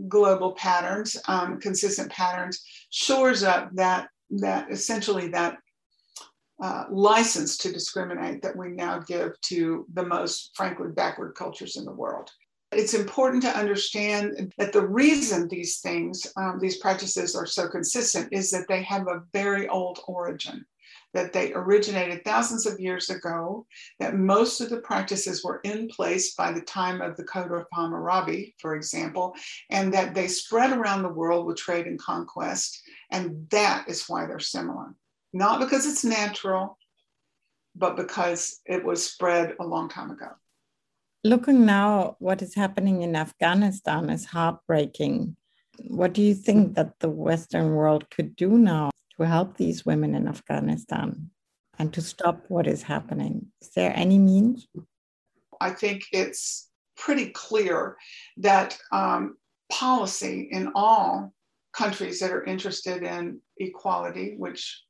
global 0.08 0.54
patterns, 0.54 1.18
um, 1.28 1.60
consistent 1.60 2.12
patterns, 2.12 2.64
shores 2.92 3.44
up 3.44 3.72
that, 3.74 4.10
that 4.30 4.72
essentially 4.72 5.28
that 5.30 5.58
uh, 6.62 6.86
license 6.90 7.58
to 7.58 7.74
discriminate 7.74 8.42
that 8.42 8.56
we 8.56 8.70
now 8.70 9.00
give 9.00 9.40
to 9.42 9.86
the 9.94 10.06
most, 10.06 10.52
frankly, 10.56 10.90
backward 10.90 11.34
cultures 11.36 11.78
in 11.78 11.86
the 11.86 11.92
world. 11.92 12.30
It's 12.72 12.94
important 12.94 13.44
to 13.44 13.58
understand 13.58 14.54
that 14.58 14.72
the 14.72 14.88
reason 14.88 15.48
these 15.48 15.80
things, 15.80 16.32
um, 16.38 16.60
these 16.60 16.78
practices 16.78 17.36
are 17.36 17.46
so 17.46 17.68
consistent 17.68 18.30
is 18.32 18.50
that 18.52 18.68
they 18.68 18.82
have 18.84 19.08
a 19.08 19.24
very 19.34 19.68
old 19.68 20.00
origin, 20.08 20.66
that 21.14 21.34
they 21.34 21.54
originated 21.54 22.24
thousands 22.26 22.66
of 22.66 22.80
years 22.80 23.10
ago, 23.10 23.66
that 24.00 24.16
most 24.16 24.62
of 24.62 24.70
the 24.70 24.82
practices 24.82 25.44
were 25.44 25.60
in 25.64 25.88
place 25.88 26.36
by 26.36 26.52
the 26.52 26.62
time 26.62 27.02
of 27.02 27.16
the 27.18 27.24
Code 27.24 27.52
of 27.52 27.66
Hammurabi, 27.74 28.56
for 28.60 28.76
example, 28.76 29.36
and 29.70 29.94
that 29.94 30.14
they 30.14 30.28
spread 30.28 30.72
around 30.72 31.04
the 31.04 31.10
world 31.10 31.46
with 31.46 31.58
trade 31.58 31.86
and 31.86 32.00
conquest. 32.00 32.82
And 33.12 33.48
that 33.52 33.86
is 33.88 34.06
why 34.08 34.26
they're 34.26 34.40
similar 34.40 34.96
not 35.34 35.60
because 35.60 35.86
it's 35.86 36.06
natural, 36.06 36.78
but 37.76 37.98
because 37.98 38.62
it 38.66 38.86
was 38.86 39.04
spread 39.04 39.56
a 39.60 39.66
long 39.66 39.90
time 39.90 40.12
ago. 40.12 40.30
Looking 41.24 41.66
now, 41.66 42.16
what 42.20 42.42
is 42.42 42.54
happening 42.54 43.02
in 43.02 43.16
Afghanistan 43.16 44.10
is 44.10 44.26
heartbreaking. 44.26 45.36
What 45.88 46.14
do 46.14 46.22
you 46.22 46.36
think 46.36 46.76
that 46.76 47.00
the 47.00 47.10
Western 47.10 47.74
world 47.74 48.10
could 48.12 48.36
do 48.36 48.58
now 48.58 48.92
to 49.18 49.28
help 49.28 49.58
these 49.58 49.86
women 49.86 50.16
in 50.16 50.28
Afghanistan 50.28 51.30
and 51.80 51.94
to 51.94 52.02
stop 52.02 52.46
what 52.48 52.68
is 52.68 52.84
happening? 52.84 53.48
Is 53.62 53.70
there 53.76 53.94
any 53.96 54.18
means? 54.18 54.68
I 55.60 55.72
think 55.72 56.04
it's 56.12 56.70
pretty 56.98 57.30
clear 57.30 57.98
that 58.38 58.78
um, 58.92 59.38
policy 59.72 60.50
in 60.52 60.72
all 60.76 61.34
countries 61.74 62.20
that 62.20 62.32
are 62.32 62.44
interested 62.44 63.04
in 63.04 63.40
equality, 63.58 64.36
which 64.38 64.84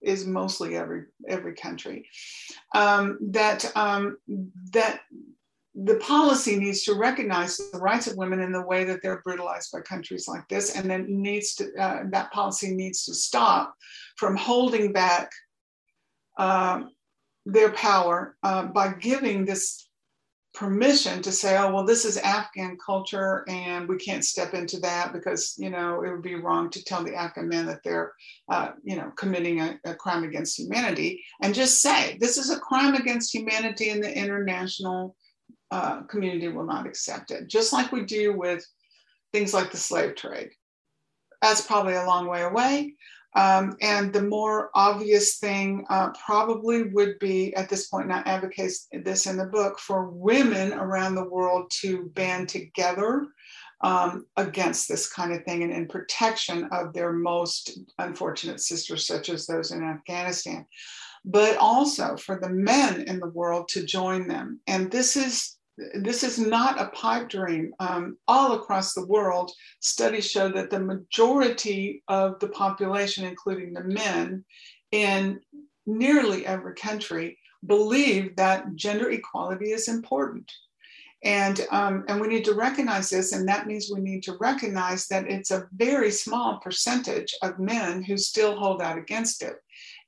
is 0.00 0.26
mostly 0.26 0.76
every 0.76 1.06
every 1.28 1.54
country 1.54 2.08
um, 2.74 3.18
that 3.20 3.70
um, 3.76 4.16
that 4.72 5.00
the 5.74 5.96
policy 5.96 6.58
needs 6.58 6.82
to 6.84 6.94
recognize 6.94 7.56
the 7.56 7.78
rights 7.78 8.06
of 8.06 8.16
women 8.16 8.40
in 8.40 8.52
the 8.52 8.66
way 8.66 8.84
that 8.84 9.00
they're 9.02 9.22
brutalized 9.22 9.70
by 9.72 9.80
countries 9.80 10.26
like 10.26 10.46
this 10.48 10.74
and 10.74 10.90
then 10.90 11.06
needs 11.08 11.54
to 11.54 11.72
uh, 11.78 12.02
that 12.10 12.32
policy 12.32 12.74
needs 12.74 13.04
to 13.04 13.14
stop 13.14 13.74
from 14.16 14.36
holding 14.36 14.92
back 14.92 15.30
uh, 16.38 16.82
their 17.46 17.70
power 17.72 18.36
uh, 18.42 18.64
by 18.64 18.92
giving 18.94 19.44
this 19.44 19.88
permission 20.54 21.22
to 21.22 21.30
say, 21.30 21.56
oh, 21.56 21.72
well, 21.72 21.84
this 21.84 22.04
is 22.04 22.16
Afghan 22.16 22.76
culture 22.84 23.44
and 23.48 23.88
we 23.88 23.96
can't 23.96 24.24
step 24.24 24.54
into 24.54 24.80
that 24.80 25.12
because, 25.12 25.54
you 25.56 25.70
know, 25.70 26.02
it 26.02 26.10
would 26.10 26.22
be 26.22 26.34
wrong 26.34 26.68
to 26.70 26.82
tell 26.82 27.04
the 27.04 27.14
Afghan 27.14 27.48
men 27.48 27.66
that 27.66 27.80
they're, 27.84 28.12
uh, 28.48 28.70
you 28.82 28.96
know, 28.96 29.12
committing 29.16 29.60
a, 29.60 29.78
a, 29.84 29.94
crime 29.94 30.24
against 30.24 30.58
humanity 30.58 31.22
and 31.42 31.54
just 31.54 31.80
say, 31.80 32.16
this 32.20 32.38
is 32.38 32.50
a 32.50 32.58
crime 32.58 32.94
against 32.94 33.32
humanity 33.32 33.90
and 33.90 34.02
the 34.02 34.18
international 34.18 35.14
uh, 35.70 36.02
community 36.02 36.48
will 36.48 36.66
not 36.66 36.86
accept 36.86 37.30
it. 37.30 37.48
Just 37.48 37.72
like 37.72 37.92
we 37.92 38.04
do 38.04 38.36
with 38.36 38.64
things 39.32 39.52
like 39.52 39.70
the 39.70 39.76
slave 39.76 40.14
trade. 40.14 40.50
That's 41.42 41.66
probably 41.66 41.94
a 41.94 42.06
long 42.06 42.26
way 42.26 42.42
away. 42.42 42.94
Um, 43.36 43.76
and 43.82 44.12
the 44.12 44.22
more 44.22 44.70
obvious 44.74 45.38
thing 45.38 45.84
uh, 45.90 46.10
probably 46.24 46.84
would 46.84 47.18
be 47.18 47.54
at 47.54 47.68
this 47.68 47.88
point, 47.88 48.08
not 48.08 48.26
advocate 48.26 48.72
this 49.04 49.26
in 49.26 49.36
the 49.36 49.46
book, 49.46 49.78
for 49.78 50.08
women 50.08 50.72
around 50.72 51.14
the 51.14 51.28
world 51.28 51.70
to 51.82 52.06
band 52.14 52.48
together 52.48 53.28
um, 53.82 54.24
against 54.36 54.88
this 54.88 55.08
kind 55.12 55.32
of 55.32 55.44
thing 55.44 55.62
and 55.62 55.72
in 55.72 55.86
protection 55.86 56.64
of 56.72 56.92
their 56.92 57.12
most 57.12 57.78
unfortunate 57.98 58.60
sisters, 58.60 59.06
such 59.06 59.28
as 59.28 59.46
those 59.46 59.70
in 59.70 59.84
Afghanistan. 59.84 60.66
But 61.24 61.58
also 61.58 62.16
for 62.16 62.40
the 62.40 62.48
men 62.48 63.02
in 63.02 63.20
the 63.20 63.28
world 63.28 63.68
to 63.68 63.84
join 63.84 64.26
them. 64.26 64.60
And 64.66 64.90
this 64.90 65.16
is 65.16 65.57
this 65.94 66.24
is 66.24 66.38
not 66.38 66.80
a 66.80 66.88
pipe 66.88 67.28
dream. 67.28 67.72
Um, 67.78 68.16
all 68.26 68.52
across 68.52 68.94
the 68.94 69.06
world, 69.06 69.52
studies 69.80 70.30
show 70.30 70.48
that 70.50 70.70
the 70.70 70.80
majority 70.80 72.02
of 72.08 72.38
the 72.40 72.48
population, 72.48 73.24
including 73.24 73.72
the 73.72 73.84
men, 73.84 74.44
in 74.90 75.40
nearly 75.86 76.46
every 76.46 76.74
country, 76.74 77.38
believe 77.66 78.36
that 78.36 78.74
gender 78.74 79.10
equality 79.10 79.72
is 79.72 79.88
important. 79.88 80.50
And, 81.24 81.66
um, 81.72 82.04
and 82.08 82.20
we 82.20 82.28
need 82.28 82.44
to 82.44 82.54
recognize 82.54 83.10
this, 83.10 83.32
and 83.32 83.48
that 83.48 83.66
means 83.66 83.90
we 83.92 84.00
need 84.00 84.22
to 84.24 84.36
recognize 84.38 85.08
that 85.08 85.28
it's 85.28 85.50
a 85.50 85.66
very 85.72 86.12
small 86.12 86.58
percentage 86.58 87.34
of 87.42 87.58
men 87.58 88.02
who 88.02 88.16
still 88.16 88.56
hold 88.56 88.80
out 88.80 88.98
against 88.98 89.42
it. 89.42 89.56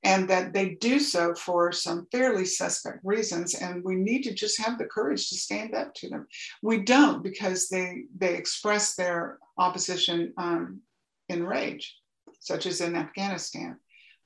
And 0.02 0.28
that 0.30 0.52
they 0.52 0.70
do 0.76 0.98
so 0.98 1.34
for 1.34 1.72
some 1.72 2.06
fairly 2.10 2.44
suspect 2.44 2.98
reasons 3.04 3.54
and 3.54 3.84
we 3.84 3.94
need 3.94 4.22
to 4.22 4.32
just 4.32 4.58
have 4.60 4.78
the 4.78 4.86
courage 4.86 5.28
to 5.28 5.34
stand 5.36 5.74
up 5.74 5.92
to 5.94 6.08
them. 6.08 6.26
We 6.62 6.82
don't 6.82 7.22
because 7.22 7.68
they 7.68 8.04
they 8.16 8.34
express 8.36 8.94
their 8.94 9.38
opposition 9.58 10.32
um, 10.38 10.80
in 11.28 11.44
rage 11.44 11.96
such 12.40 12.66
as 12.66 12.80
in 12.80 12.96
afghanistan 12.96 13.76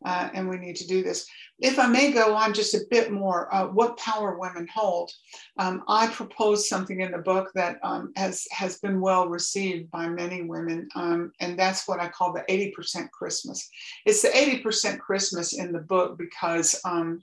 uh, 0.04 0.28
and 0.34 0.48
we 0.48 0.58
need 0.58 0.76
to 0.76 0.86
do 0.86 1.02
this. 1.02 1.26
If 1.58 1.78
I 1.78 1.86
may 1.86 2.12
go 2.12 2.34
on 2.34 2.52
just 2.52 2.74
a 2.74 2.84
bit 2.90 3.12
more, 3.12 3.52
uh, 3.54 3.66
what 3.66 3.96
power 3.96 4.38
women 4.38 4.68
hold. 4.72 5.10
Um, 5.58 5.84
I 5.88 6.08
propose 6.08 6.68
something 6.68 7.00
in 7.00 7.12
the 7.12 7.18
book 7.18 7.50
that 7.54 7.78
um, 7.82 8.12
has 8.16 8.46
has 8.50 8.78
been 8.78 9.00
well 9.00 9.28
received 9.28 9.90
by 9.90 10.08
many 10.08 10.42
women, 10.42 10.88
um, 10.94 11.32
and 11.40 11.58
that's 11.58 11.86
what 11.86 12.00
I 12.00 12.08
call 12.08 12.32
the 12.32 12.44
80% 12.48 13.10
Christmas. 13.10 13.68
It's 14.04 14.22
the 14.22 14.28
80% 14.28 14.98
Christmas 14.98 15.52
in 15.52 15.72
the 15.72 15.80
book 15.80 16.18
because 16.18 16.80
um, 16.84 17.22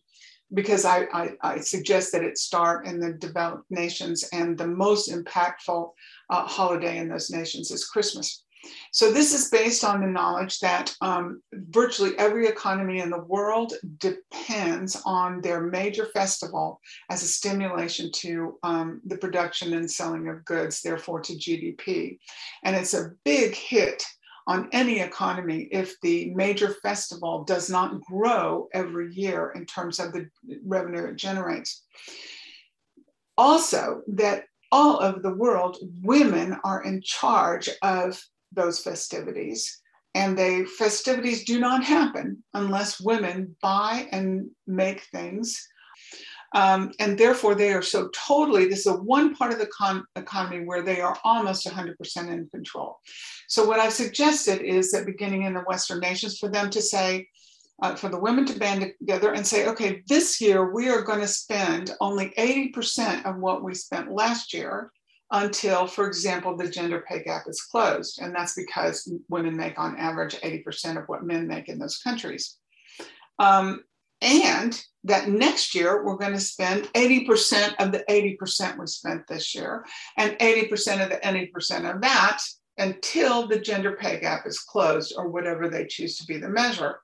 because 0.54 0.86
I, 0.86 1.08
I, 1.13 1.30
I, 1.41 1.60
suggest 1.60 2.12
that 2.12 2.26
it 2.26 2.38
start 2.38 2.86
in 2.86 3.00
the 3.00 3.13
developed 3.13 3.70
nations, 3.70 4.28
and 4.34 4.58
the 4.58 4.67
most 4.67 5.10
impactful 5.10 5.91
uh, 6.30 6.46
holiday 6.46 6.98
in 6.98 7.08
those 7.08 7.30
nations 7.30 7.72
is 7.72 7.86
Christmas. 7.86 8.44
So 8.91 9.12
this 9.12 9.34
is 9.34 9.50
based 9.50 9.84
on 9.84 10.02
the 10.02 10.08
knowledge 10.08 10.60
that 10.60 10.95
um, 11.02 11.41
virtually 11.54 12.12
every 12.17 12.47
economy 12.47 13.00
in 13.00 13.10
the 13.10 13.24
world 13.24 13.74
depends 14.00 15.02
on 15.06 15.41
their 15.41 15.62
major 15.62 16.08
festival 16.08 16.80
as 17.10 17.24
a 17.24 17.28
stimulation 17.28 18.12
to 18.15 18.60
um, 18.63 19.02
the 19.06 19.17
production 19.17 19.74
and 19.74 19.89
selling 19.89 20.28
of 20.28 20.45
goods, 20.45 20.82
therefore 20.82 21.21
to 21.21 21.34
GDP. 21.34 22.19
And 22.63 22.76
it's 22.76 22.93
a 22.93 23.12
big 23.24 23.56
hit 23.56 24.04
on 24.47 24.67
any 24.71 25.00
economy 25.00 25.69
if 25.71 26.00
the 26.02 26.34
major 26.34 26.76
festival 26.82 27.43
does 27.43 27.69
not 27.69 28.02
grow 28.02 28.67
every 28.74 29.13
year 29.13 29.54
in 29.56 29.65
terms 29.65 30.00
of 30.00 30.12
the 30.12 30.30
revenue 30.65 31.06
it 31.06 31.15
generates. 31.15 31.84
Also, 33.38 34.02
that 34.08 34.45
all 34.71 35.02
over 35.02 35.19
the 35.19 35.34
world, 35.34 35.78
women 36.02 36.58
are 36.63 36.84
in 36.84 37.02
charge 37.02 37.69
of 37.82 38.21
those 38.51 38.79
festivities. 38.79 39.81
And 40.13 40.37
the 40.37 40.65
festivities 40.77 41.45
do 41.45 41.59
not 41.59 41.83
happen 41.83 42.43
unless 42.53 42.99
women 42.99 43.55
buy 43.61 44.07
and 44.11 44.49
make 44.67 45.03
things. 45.03 45.67
Um, 46.53 46.91
and 46.99 47.17
therefore, 47.17 47.55
they 47.55 47.71
are 47.71 47.81
so 47.81 48.09
totally, 48.09 48.65
this 48.67 48.81
is 48.81 48.87
a 48.87 48.97
one 48.97 49.35
part 49.35 49.53
of 49.53 49.59
the 49.59 49.67
con- 49.67 50.03
economy 50.17 50.65
where 50.65 50.81
they 50.81 50.99
are 50.99 51.17
almost 51.23 51.65
100% 51.65 51.95
in 52.27 52.49
control. 52.49 52.99
So, 53.47 53.65
what 53.65 53.79
I've 53.79 53.93
suggested 53.93 54.61
is 54.61 54.91
that 54.91 55.05
beginning 55.05 55.43
in 55.43 55.53
the 55.53 55.61
Western 55.61 56.01
nations, 56.01 56.37
for 56.37 56.49
them 56.49 56.69
to 56.71 56.81
say, 56.81 57.29
uh, 57.81 57.95
for 57.95 58.09
the 58.09 58.19
women 58.19 58.45
to 58.45 58.59
band 58.59 58.91
together 58.99 59.33
and 59.33 59.47
say, 59.47 59.67
okay, 59.67 60.03
this 60.07 60.41
year 60.41 60.73
we 60.73 60.89
are 60.89 61.01
going 61.01 61.21
to 61.21 61.27
spend 61.27 61.91
only 61.99 62.33
80% 62.37 63.25
of 63.25 63.37
what 63.37 63.63
we 63.63 63.73
spent 63.73 64.11
last 64.11 64.53
year 64.53 64.91
until, 65.32 65.88
for 65.88 66.08
example, 66.08 66.56
the 66.56 66.70
gender 66.70 67.04
pay 67.08 67.24
gap 67.24 67.44
is 67.48 67.62
closed. 67.62 68.22
And 68.22 68.36
that's 68.36 68.54
because 68.54 69.12
women 69.30 69.56
make 69.56 69.80
on 69.80 69.98
average 69.98 70.36
80% 70.36 70.98
of 70.98 71.08
what 71.08 71.24
men 71.24 71.48
make 71.48 71.70
in 71.70 71.80
those 71.80 72.00
countries. 72.00 72.58
Um, 73.39 73.84
and 74.22 74.80
that 75.06 75.30
next 75.30 75.74
year 75.74 76.06
we're 76.06 76.17
going 76.17 76.34
to 76.34 76.39
spend 76.39 76.84
80% 76.94 77.76
of 77.80 77.91
the 77.91 78.04
80% 78.10 78.78
we 78.78 78.86
spent 78.86 79.26
this 79.28 79.56
year, 79.56 79.86
and 80.17 80.34
80% 80.34 81.04
of 81.04 81.10
the 81.10 81.20
80% 81.24 81.96
of 81.96 82.02
that 82.02 82.39
until 82.78 83.48
the 83.48 83.60
gender 83.60 83.98
pay 84.00 84.20
gap 84.20 84.46
is 84.46 84.60
closed 84.60 85.13
or 85.17 85.30
whatever 85.30 85.70
they 85.70 85.86
choose 85.86 86.17
to 86.17 86.26
be 86.26 86.38
the 86.38 86.50
measure. 86.50 87.00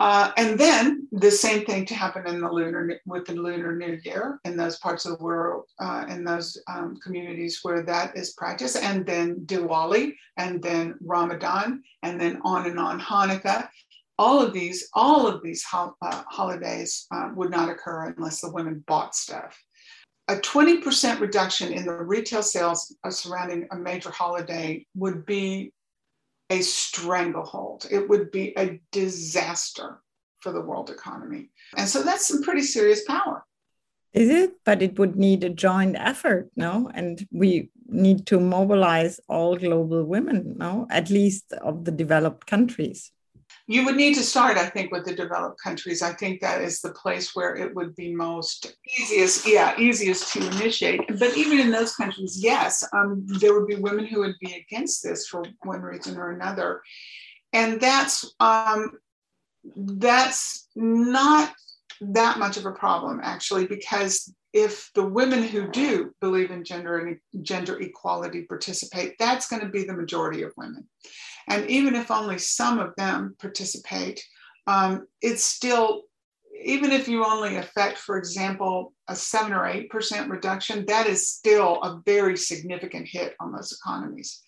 Uh, 0.00 0.32
and 0.38 0.58
then 0.58 1.06
the 1.12 1.30
same 1.30 1.66
thing 1.66 1.84
to 1.84 1.94
happen 1.94 2.26
in 2.26 2.40
the 2.40 2.50
lunar 2.50 2.98
with 3.04 3.26
the 3.26 3.34
lunar 3.34 3.76
new 3.76 4.00
year 4.02 4.40
in 4.46 4.56
those 4.56 4.78
parts 4.78 5.04
of 5.04 5.18
the 5.18 5.22
world, 5.22 5.66
uh, 5.78 6.06
in 6.08 6.24
those 6.24 6.58
um, 6.68 6.96
communities 7.04 7.60
where 7.62 7.82
that 7.82 8.16
is 8.16 8.32
practiced, 8.32 8.76
and 8.76 9.04
then 9.04 9.36
Diwali, 9.44 10.14
and 10.38 10.62
then 10.62 10.94
Ramadan, 11.02 11.82
and 12.02 12.18
then 12.18 12.40
on 12.44 12.66
and 12.66 12.78
on 12.78 12.98
Hanukkah. 12.98 13.68
All 14.18 14.40
of 14.40 14.54
these, 14.54 14.88
all 14.94 15.26
of 15.26 15.42
these 15.42 15.62
ho- 15.64 15.94
uh, 16.00 16.22
holidays 16.28 17.06
uh, 17.14 17.28
would 17.34 17.50
not 17.50 17.68
occur 17.68 18.14
unless 18.16 18.40
the 18.40 18.50
women 18.50 18.82
bought 18.86 19.14
stuff. 19.14 19.62
A 20.28 20.36
20% 20.36 21.20
reduction 21.20 21.74
in 21.74 21.84
the 21.84 21.92
retail 21.92 22.42
sales 22.42 22.96
surrounding 23.10 23.66
a 23.70 23.76
major 23.76 24.10
holiday 24.10 24.86
would 24.94 25.26
be 25.26 25.74
a 26.50 26.60
stranglehold. 26.60 27.86
It 27.90 28.08
would 28.08 28.30
be 28.30 28.52
a 28.58 28.80
disaster 28.90 30.02
for 30.40 30.52
the 30.52 30.60
world 30.60 30.90
economy. 30.90 31.50
And 31.76 31.88
so 31.88 32.02
that's 32.02 32.26
some 32.26 32.42
pretty 32.42 32.62
serious 32.62 33.04
power. 33.04 33.44
Is 34.12 34.28
it? 34.28 34.54
But 34.64 34.82
it 34.82 34.98
would 34.98 35.14
need 35.14 35.44
a 35.44 35.50
joint 35.50 35.96
effort, 35.96 36.50
no? 36.56 36.90
And 36.92 37.26
we 37.30 37.70
need 37.86 38.26
to 38.26 38.40
mobilize 38.40 39.20
all 39.28 39.56
global 39.56 40.04
women, 40.04 40.56
no? 40.58 40.88
At 40.90 41.10
least 41.10 41.52
of 41.52 41.84
the 41.84 41.92
developed 41.92 42.46
countries 42.46 43.12
you 43.70 43.84
would 43.84 43.94
need 43.94 44.16
to 44.16 44.22
start, 44.24 44.56
I 44.56 44.66
think, 44.66 44.90
with 44.90 45.04
the 45.04 45.14
developed 45.14 45.62
countries. 45.62 46.02
I 46.02 46.12
think 46.12 46.40
that 46.40 46.60
is 46.60 46.80
the 46.80 46.92
place 46.92 47.36
where 47.36 47.54
it 47.54 47.72
would 47.76 47.94
be 47.94 48.12
most 48.12 48.74
easiest, 48.98 49.46
yeah, 49.46 49.78
easiest 49.78 50.32
to 50.32 50.44
initiate. 50.44 51.02
But 51.20 51.36
even 51.36 51.60
in 51.60 51.70
those 51.70 51.94
countries, 51.94 52.42
yes, 52.42 52.82
um, 52.92 53.24
there 53.28 53.54
would 53.54 53.68
be 53.68 53.76
women 53.76 54.06
who 54.06 54.18
would 54.20 54.34
be 54.40 54.54
against 54.54 55.04
this 55.04 55.28
for 55.28 55.44
one 55.62 55.82
reason 55.82 56.18
or 56.18 56.32
another, 56.32 56.82
and 57.52 57.80
that's 57.80 58.34
um, 58.40 58.98
that's 59.76 60.66
not 60.74 61.54
that 62.00 62.40
much 62.40 62.56
of 62.56 62.66
a 62.66 62.72
problem 62.72 63.20
actually, 63.22 63.68
because 63.68 64.34
if 64.52 64.90
the 64.94 65.04
women 65.04 65.42
who 65.42 65.70
do 65.70 66.12
believe 66.20 66.50
in 66.50 66.64
gender 66.64 66.98
and 66.98 67.44
gender 67.44 67.78
equality 67.80 68.42
participate, 68.42 69.16
that's 69.18 69.48
going 69.48 69.62
to 69.62 69.68
be 69.68 69.84
the 69.84 69.94
majority 69.94 70.42
of 70.42 70.52
women. 70.56 70.88
And 71.48 71.68
even 71.70 71.94
if 71.94 72.10
only 72.10 72.38
some 72.38 72.78
of 72.78 72.94
them 72.96 73.36
participate, 73.38 74.24
um, 74.66 75.06
it's 75.22 75.44
still, 75.44 76.02
even 76.62 76.90
if 76.90 77.08
you 77.08 77.24
only 77.24 77.56
affect, 77.56 77.98
for 77.98 78.16
example, 78.18 78.92
a 79.08 79.16
seven 79.16 79.52
or 79.52 79.64
8% 79.64 80.28
reduction, 80.28 80.84
that 80.86 81.06
is 81.06 81.28
still 81.28 81.80
a 81.82 82.00
very 82.04 82.36
significant 82.36 83.08
hit 83.08 83.34
on 83.40 83.52
those 83.52 83.72
economies. 83.72 84.42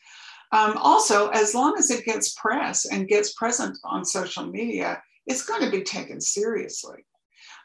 Um, 0.53 0.77
also, 0.77 1.29
as 1.29 1.55
long 1.55 1.77
as 1.79 1.91
it 1.91 2.05
gets 2.05 2.35
press 2.35 2.85
and 2.85 3.09
gets 3.09 3.33
present 3.33 3.79
on 3.85 4.05
social 4.05 4.47
media, 4.47 5.03
it's 5.27 5.47
going 5.47 5.63
to 5.63 5.71
be 5.71 5.83
taken 5.83 6.21
seriously. 6.21 7.05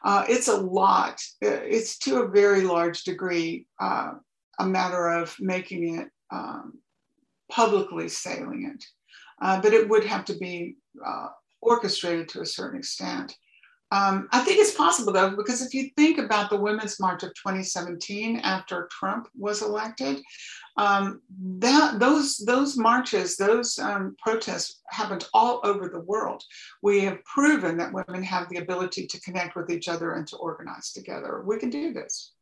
Uh, 0.04 0.24
it's 0.28 0.48
a 0.48 0.56
lot, 0.56 1.20
it's 1.40 1.98
to 1.98 2.22
a 2.22 2.28
very 2.28 2.62
large 2.62 3.04
degree 3.04 3.66
uh, 3.80 4.12
a 4.60 4.66
matter 4.66 5.08
of 5.08 5.34
making 5.40 5.98
it 5.98 6.08
um, 6.30 6.74
publicly 7.50 8.08
salient 8.08 8.84
uh, 9.40 9.60
but 9.60 9.72
it 9.72 9.88
would 9.88 10.04
have 10.04 10.24
to 10.26 10.34
be 10.34 10.76
uh, 11.04 11.28
orchestrated 11.60 12.28
to 12.28 12.40
a 12.40 12.46
certain 12.46 12.78
extent. 12.78 13.34
Um, 13.90 14.28
I 14.32 14.40
think 14.40 14.58
it's 14.58 14.74
possible 14.74 15.12
though, 15.14 15.34
because 15.34 15.62
if 15.62 15.72
you 15.72 15.90
think 15.96 16.18
about 16.18 16.50
the 16.50 16.60
Women's 16.60 17.00
March 17.00 17.22
of 17.22 17.30
2017 17.34 18.38
after 18.40 18.86
Trump 18.90 19.28
was 19.34 19.62
elected, 19.62 20.20
um, 20.76 21.22
that 21.58 21.98
those 21.98 22.36
those 22.38 22.76
marches, 22.76 23.36
those 23.36 23.78
um, 23.78 24.14
protests 24.22 24.80
happened 24.90 25.26
all 25.32 25.60
over 25.64 25.88
the 25.88 26.00
world. 26.00 26.42
We 26.82 27.00
have 27.04 27.24
proven 27.24 27.78
that 27.78 27.92
women 27.92 28.22
have 28.22 28.48
the 28.50 28.58
ability 28.58 29.06
to 29.06 29.20
connect 29.20 29.56
with 29.56 29.70
each 29.70 29.88
other 29.88 30.12
and 30.12 30.26
to 30.28 30.36
organize 30.36 30.92
together. 30.92 31.42
We 31.46 31.58
can 31.58 31.70
do 31.70 31.94
this. 31.94 32.32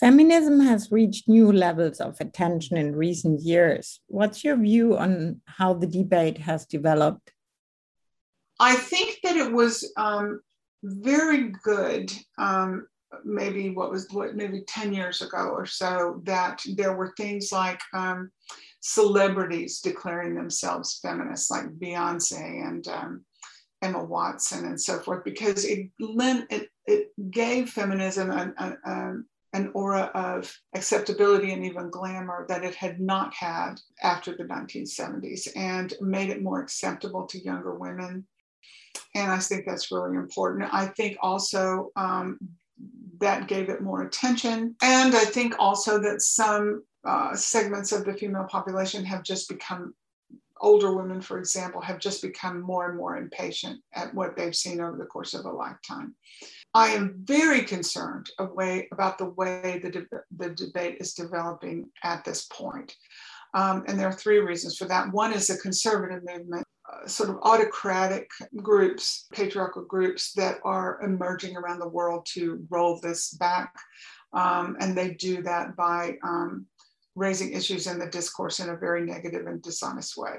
Feminism 0.00 0.60
has 0.60 0.90
reached 0.90 1.28
new 1.28 1.52
levels 1.52 2.00
of 2.00 2.16
attention 2.20 2.78
in 2.78 2.96
recent 2.96 3.42
years. 3.42 4.00
What's 4.06 4.42
your 4.42 4.56
view 4.56 4.96
on 4.96 5.42
how 5.44 5.74
the 5.74 5.86
debate 5.86 6.38
has 6.38 6.64
developed? 6.64 7.32
I 8.60 8.76
think 8.76 9.18
that 9.24 9.36
it 9.36 9.50
was 9.50 9.90
um, 9.96 10.42
very 10.84 11.52
good. 11.64 12.12
Um, 12.38 12.86
maybe 13.24 13.70
what 13.70 13.90
was 13.90 14.06
what 14.12 14.36
maybe 14.36 14.62
10 14.68 14.92
years 14.92 15.20
ago 15.22 15.50
or 15.50 15.66
so 15.66 16.20
that 16.24 16.62
there 16.76 16.94
were 16.94 17.12
things 17.16 17.50
like 17.50 17.80
um, 17.92 18.30
celebrities 18.80 19.80
declaring 19.80 20.34
themselves 20.34 21.00
feminists 21.02 21.50
like 21.50 21.66
beyonce 21.78 22.66
and 22.66 22.86
um, 22.88 23.24
emma 23.82 24.02
watson 24.02 24.64
and 24.66 24.80
so 24.80 24.98
forth 25.00 25.24
because 25.24 25.64
it 25.64 25.88
lent 25.98 26.46
it, 26.52 26.68
it 26.86 27.08
gave 27.30 27.68
feminism 27.68 28.30
a, 28.30 28.52
a, 28.58 28.90
a, 28.90 29.14
an 29.52 29.70
aura 29.74 30.10
of 30.14 30.54
acceptability 30.76 31.52
and 31.52 31.64
even 31.64 31.90
glamour 31.90 32.46
that 32.48 32.64
it 32.64 32.74
had 32.74 33.00
not 33.00 33.34
had 33.34 33.74
after 34.02 34.36
the 34.36 34.44
1970s 34.44 35.48
and 35.56 35.94
made 36.00 36.30
it 36.30 36.42
more 36.42 36.60
acceptable 36.60 37.26
to 37.26 37.42
younger 37.42 37.74
women. 37.74 38.24
And 39.14 39.30
I 39.30 39.38
think 39.38 39.66
that's 39.66 39.90
really 39.90 40.16
important. 40.16 40.72
I 40.72 40.86
think 40.86 41.16
also 41.20 41.90
um, 41.96 42.38
that 43.20 43.48
gave 43.48 43.68
it 43.68 43.82
more 43.82 44.02
attention. 44.02 44.76
And 44.82 45.14
I 45.14 45.24
think 45.24 45.54
also 45.58 46.00
that 46.00 46.22
some 46.22 46.84
uh, 47.04 47.34
segments 47.34 47.92
of 47.92 48.04
the 48.04 48.14
female 48.14 48.44
population 48.44 49.04
have 49.04 49.22
just 49.22 49.48
become 49.48 49.94
older 50.60 50.94
women, 50.94 51.20
for 51.20 51.38
example, 51.38 51.80
have 51.80 51.98
just 51.98 52.22
become 52.22 52.60
more 52.60 52.88
and 52.88 52.96
more 52.96 53.16
impatient 53.16 53.80
at 53.94 54.14
what 54.14 54.36
they've 54.36 54.54
seen 54.54 54.80
over 54.80 54.96
the 54.96 55.06
course 55.06 55.34
of 55.34 55.44
a 55.44 55.50
lifetime. 55.50 56.14
I 56.74 56.88
am 56.88 57.22
very 57.24 57.62
concerned 57.62 58.30
way, 58.38 58.88
about 58.92 59.18
the 59.18 59.30
way 59.30 59.80
the, 59.82 59.90
de- 59.90 60.06
the 60.36 60.50
debate 60.50 60.98
is 61.00 61.14
developing 61.14 61.90
at 62.04 62.24
this 62.24 62.46
point. 62.52 62.94
Um, 63.54 63.84
and 63.88 63.98
there 63.98 64.08
are 64.08 64.12
three 64.12 64.38
reasons 64.38 64.76
for 64.76 64.86
that. 64.86 65.12
One 65.12 65.32
is 65.32 65.48
the 65.48 65.56
conservative 65.56 66.22
movement, 66.24 66.64
sort 67.06 67.30
of 67.30 67.38
autocratic 67.42 68.30
groups, 68.56 69.26
patriarchal 69.32 69.84
groups 69.84 70.32
that 70.34 70.58
are 70.64 71.00
emerging 71.02 71.56
around 71.56 71.78
the 71.78 71.88
world 71.88 72.26
to 72.34 72.64
roll 72.70 73.00
this 73.00 73.30
back. 73.32 73.74
Um, 74.32 74.76
and 74.80 74.96
they 74.96 75.14
do 75.14 75.42
that 75.42 75.76
by 75.76 76.18
um, 76.22 76.66
raising 77.14 77.52
issues 77.52 77.86
in 77.86 77.98
the 77.98 78.06
discourse 78.06 78.60
in 78.60 78.68
a 78.68 78.76
very 78.76 79.04
negative 79.04 79.46
and 79.46 79.62
dishonest 79.62 80.16
way. 80.16 80.36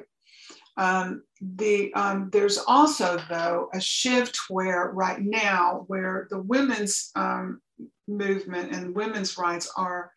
Um, 0.78 1.24
the, 1.42 1.94
um, 1.96 2.30
there's 2.32 2.58
also, 2.58 3.20
though, 3.30 3.70
a 3.74 3.82
shift 3.82 4.40
where 4.50 4.92
right 4.94 5.22
now, 5.22 5.84
where 5.88 6.28
the 6.30 6.40
women's 6.40 7.12
um, 7.16 7.62
movement 8.08 8.74
and 8.74 8.96
women's 8.96 9.38
rights 9.38 9.72
are 9.76 10.12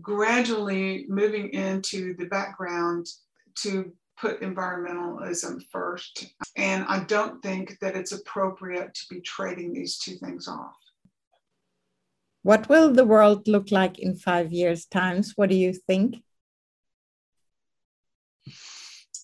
gradually 0.00 1.04
moving 1.08 1.50
into 1.50 2.14
the 2.16 2.26
background 2.26 3.06
to 3.56 3.92
put 4.22 4.40
environmentalism 4.40 5.60
first. 5.70 6.26
And 6.56 6.84
I 6.88 7.00
don't 7.00 7.42
think 7.42 7.76
that 7.80 7.96
it's 7.96 8.12
appropriate 8.12 8.94
to 8.94 9.02
be 9.10 9.20
trading 9.20 9.72
these 9.72 9.98
two 9.98 10.14
things 10.14 10.46
off. 10.46 10.76
What 12.42 12.68
will 12.68 12.92
the 12.92 13.04
world 13.04 13.48
look 13.48 13.72
like 13.72 13.98
in 13.98 14.14
five 14.14 14.52
years' 14.52 14.86
times? 14.86 15.32
What 15.36 15.50
do 15.50 15.56
you 15.56 15.72
think? 15.72 16.16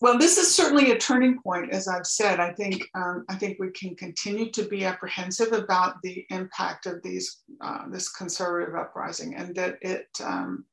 Well, 0.00 0.18
this 0.18 0.38
is 0.38 0.54
certainly 0.54 0.92
a 0.92 0.98
turning 0.98 1.40
point, 1.42 1.72
as 1.72 1.88
I've 1.88 2.06
said. 2.06 2.38
I 2.38 2.52
think 2.52 2.84
um, 2.94 3.24
I 3.28 3.34
think 3.34 3.58
we 3.58 3.70
can 3.72 3.96
continue 3.96 4.48
to 4.52 4.62
be 4.62 4.84
apprehensive 4.84 5.52
about 5.52 6.00
the 6.02 6.24
impact 6.30 6.86
of 6.86 7.02
these 7.02 7.42
uh, 7.60 7.88
this 7.90 8.08
conservative 8.08 8.76
uprising, 8.76 9.34
and 9.34 9.54
that 9.56 9.78
it. 9.82 10.08
Um, 10.22 10.64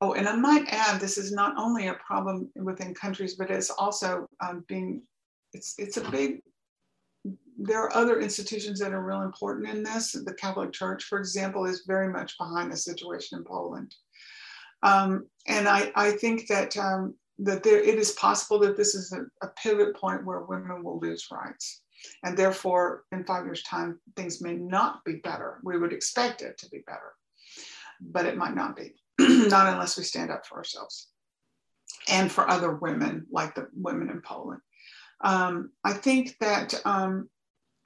oh, 0.00 0.14
and 0.14 0.28
I 0.28 0.36
might 0.36 0.66
add, 0.68 1.00
this 1.00 1.18
is 1.18 1.32
not 1.32 1.54
only 1.56 1.88
a 1.88 1.94
problem 1.94 2.50
within 2.56 2.94
countries, 2.94 3.36
but 3.36 3.50
it's 3.50 3.70
also 3.70 4.26
um, 4.40 4.64
being. 4.68 5.02
It's 5.54 5.74
it's 5.78 5.96
a 5.96 6.10
big 6.10 6.42
there 7.58 7.82
are 7.82 7.94
other 7.94 8.20
institutions 8.20 8.78
that 8.78 8.92
are 8.92 9.02
real 9.02 9.22
important 9.22 9.68
in 9.68 9.82
this. 9.82 10.12
The 10.12 10.34
Catholic 10.34 10.72
Church, 10.72 11.04
for 11.04 11.18
example, 11.18 11.66
is 11.66 11.84
very 11.86 12.08
much 12.08 12.38
behind 12.38 12.70
the 12.70 12.76
situation 12.76 13.38
in 13.38 13.44
Poland. 13.44 13.94
Um, 14.84 15.26
and 15.48 15.68
I, 15.68 15.90
I, 15.96 16.12
think 16.12 16.46
that 16.46 16.76
um, 16.76 17.16
that 17.40 17.64
there, 17.64 17.80
it 17.80 17.98
is 17.98 18.12
possible 18.12 18.60
that 18.60 18.76
this 18.76 18.94
is 18.94 19.12
a, 19.12 19.24
a, 19.44 19.50
pivot 19.60 19.96
point 19.96 20.24
where 20.24 20.42
women 20.42 20.84
will 20.84 21.00
lose 21.00 21.26
rights. 21.32 21.82
And 22.22 22.36
therefore, 22.36 23.02
in 23.10 23.24
five 23.24 23.44
years' 23.44 23.64
time, 23.64 23.98
things 24.14 24.40
may 24.40 24.54
not 24.54 25.04
be 25.04 25.16
better. 25.16 25.58
We 25.64 25.78
would 25.78 25.92
expect 25.92 26.42
it 26.42 26.58
to 26.58 26.68
be 26.68 26.84
better, 26.86 27.14
but 28.00 28.24
it 28.24 28.36
might 28.36 28.54
not 28.54 28.76
be, 28.76 28.94
not 29.48 29.72
unless 29.72 29.96
we 29.96 30.04
stand 30.04 30.30
up 30.30 30.46
for 30.46 30.56
ourselves 30.56 31.08
and 32.08 32.30
for 32.30 32.48
other 32.48 32.72
women, 32.72 33.26
like 33.30 33.54
the 33.54 33.68
women 33.74 34.10
in 34.10 34.20
Poland. 34.20 34.60
Um, 35.20 35.70
I 35.84 35.92
think 35.92 36.36
that 36.40 36.80
um, 36.84 37.28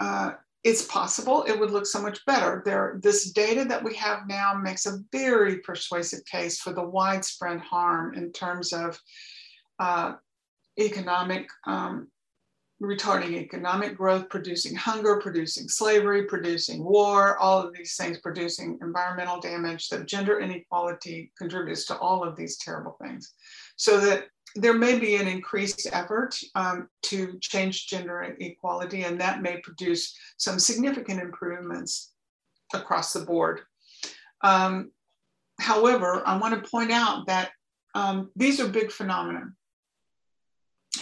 uh, 0.00 0.32
it's 0.64 0.84
possible 0.84 1.44
it 1.44 1.58
would 1.58 1.70
look 1.70 1.86
so 1.86 2.00
much 2.00 2.24
better. 2.26 2.62
There, 2.64 3.00
this 3.02 3.32
data 3.32 3.64
that 3.64 3.82
we 3.82 3.94
have 3.96 4.28
now 4.28 4.54
makes 4.54 4.86
a 4.86 5.00
very 5.10 5.58
persuasive 5.58 6.24
case 6.24 6.60
for 6.60 6.72
the 6.72 6.82
widespread 6.84 7.60
harm 7.60 8.14
in 8.14 8.32
terms 8.32 8.72
of 8.72 9.00
uh, 9.78 10.14
economic, 10.78 11.48
um, 11.66 12.08
retarding 12.82 13.34
economic 13.34 13.96
growth, 13.96 14.28
producing 14.28 14.74
hunger, 14.74 15.20
producing 15.20 15.68
slavery, 15.68 16.24
producing 16.24 16.82
war, 16.82 17.38
all 17.38 17.60
of 17.60 17.72
these 17.72 17.96
things, 17.96 18.18
producing 18.18 18.78
environmental 18.82 19.40
damage, 19.40 19.88
that 19.88 20.06
gender 20.06 20.40
inequality 20.40 21.32
contributes 21.38 21.86
to 21.86 21.96
all 21.98 22.24
of 22.24 22.36
these 22.36 22.58
terrible 22.58 22.96
things. 23.00 23.34
So 23.76 24.00
that 24.00 24.26
there 24.56 24.74
may 24.74 24.98
be 24.98 25.14
an 25.16 25.28
increased 25.28 25.88
effort 25.92 26.36
um, 26.56 26.88
to 27.02 27.38
change 27.40 27.86
gender 27.86 28.36
equality, 28.40 29.04
and 29.04 29.20
that 29.20 29.42
may 29.42 29.58
produce 29.60 30.16
some 30.36 30.58
significant 30.58 31.20
improvements 31.20 32.12
across 32.74 33.12
the 33.12 33.24
board. 33.24 33.60
Um, 34.42 34.90
however, 35.60 36.22
I 36.26 36.36
want 36.36 36.62
to 36.62 36.70
point 36.70 36.90
out 36.90 37.26
that 37.28 37.52
um, 37.94 38.30
these 38.34 38.58
are 38.60 38.68
big 38.68 38.90
phenomena 38.90 39.52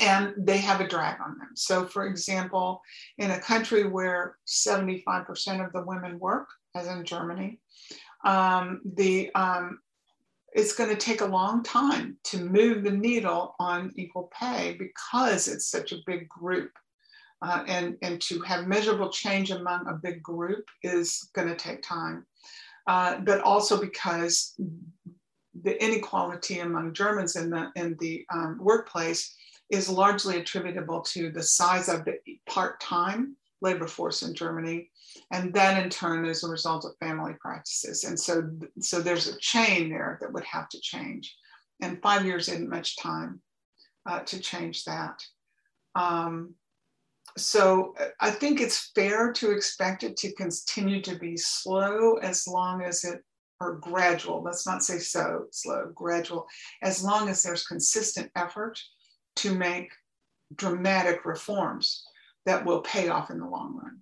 and 0.00 0.35
they 0.37 0.59
have 0.59 0.81
a 0.81 0.87
drag 0.87 1.20
on 1.20 1.38
them. 1.38 1.50
So, 1.55 1.85
for 1.85 2.07
example, 2.07 2.81
in 3.18 3.33
a 3.33 3.40
country 3.40 3.88
where 3.88 4.37
75% 4.46 5.64
of 5.64 5.72
the 5.72 5.83
women 5.83 6.18
work, 6.18 6.48
as 6.76 6.87
in 6.87 7.05
Germany, 7.05 7.59
um, 8.24 8.81
the 8.85 9.35
um, 9.35 9.81
it's 10.53 10.74
going 10.74 10.90
to 10.90 10.96
take 10.96 11.20
a 11.20 11.26
long 11.26 11.62
time 11.62 12.16
to 12.24 12.38
move 12.38 12.83
the 12.83 12.90
needle 12.90 13.55
on 13.61 13.92
equal 13.94 14.31
pay 14.38 14.76
because 14.79 15.48
it's 15.48 15.70
such 15.70 15.92
a 15.92 16.03
big 16.07 16.29
group. 16.29 16.72
Uh, 17.42 17.64
and, 17.68 17.96
and 18.03 18.20
to 18.20 18.38
have 18.40 18.66
measurable 18.66 19.09
change 19.09 19.50
among 19.50 19.87
a 19.87 19.94
big 19.94 20.22
group 20.22 20.62
is 20.83 21.31
going 21.33 21.48
to 21.48 21.55
take 21.55 21.83
time. 21.83 22.26
Uh, 22.87 23.18
but 23.20 23.40
also 23.40 23.81
because 23.81 24.61
the 25.62 25.83
inequality 25.83 26.59
among 26.59 26.92
Germans 26.92 27.37
in 27.37 27.48
the, 27.48 27.70
in 27.76 27.96
the 27.98 28.26
um, 28.31 28.59
workplace 28.61 29.35
is 29.70 29.88
largely 29.88 30.38
attributable 30.38 31.00
to 31.00 31.30
the 31.30 31.42
size 31.42 31.88
of 31.88 32.04
the 32.04 32.18
part 32.46 32.80
time 32.80 33.37
labor 33.62 33.87
force 33.87 34.22
in 34.22 34.35
Germany. 34.35 34.90
And 35.33 35.52
then 35.52 35.83
in 35.83 35.90
turn 35.90 36.24
as 36.24 36.44
a 36.44 36.48
result 36.48 36.85
of 36.85 36.96
family 36.98 37.35
practices. 37.40 38.04
And 38.04 38.18
so, 38.18 38.50
so 38.80 39.00
there's 39.00 39.28
a 39.28 39.38
chain 39.38 39.90
there 39.90 40.18
that 40.20 40.33
would 40.33 40.44
have 40.44 40.68
to 40.70 40.80
change. 40.80 41.37
And 41.83 42.00
five 42.02 42.24
years 42.24 42.48
isn't 42.48 42.68
much 42.68 42.96
time 42.96 43.40
uh, 44.06 44.20
to 44.20 44.40
change 44.40 44.85
that. 44.85 45.22
Um, 45.94 46.54
so 47.37 47.94
I 48.20 48.30
think 48.30 48.61
it's 48.61 48.90
fair 48.94 49.33
to 49.35 49.50
expect 49.50 50.02
it 50.02 50.16
to 50.18 50.33
continue 50.33 51.00
to 51.02 51.16
be 51.16 51.37
slow 51.37 52.16
as 52.16 52.46
long 52.46 52.83
as 52.83 53.04
it, 53.04 53.22
or 53.61 53.76
gradual, 53.76 54.42
let's 54.42 54.66
not 54.66 54.83
say 54.83 54.98
so 54.98 55.44
slow, 55.52 55.92
gradual, 55.94 56.46
as 56.83 57.04
long 57.04 57.28
as 57.28 57.42
there's 57.42 57.66
consistent 57.66 58.30
effort 58.37 58.80
to 59.40 59.55
make 59.55 59.92
dramatic 60.55 61.24
reforms 61.24 62.05
that 62.46 62.64
will 62.64 62.81
pay 62.81 63.09
off 63.09 63.31
in 63.31 63.38
the 63.38 63.46
long 63.46 63.76
run. 63.76 64.00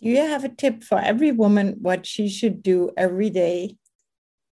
Do 0.00 0.08
you 0.08 0.18
have 0.18 0.44
a 0.44 0.48
tip 0.48 0.82
for 0.82 0.98
every 0.98 1.32
woman 1.32 1.76
what 1.80 2.06
she 2.06 2.28
should 2.28 2.62
do 2.62 2.90
every 2.96 3.30
day? 3.30 3.76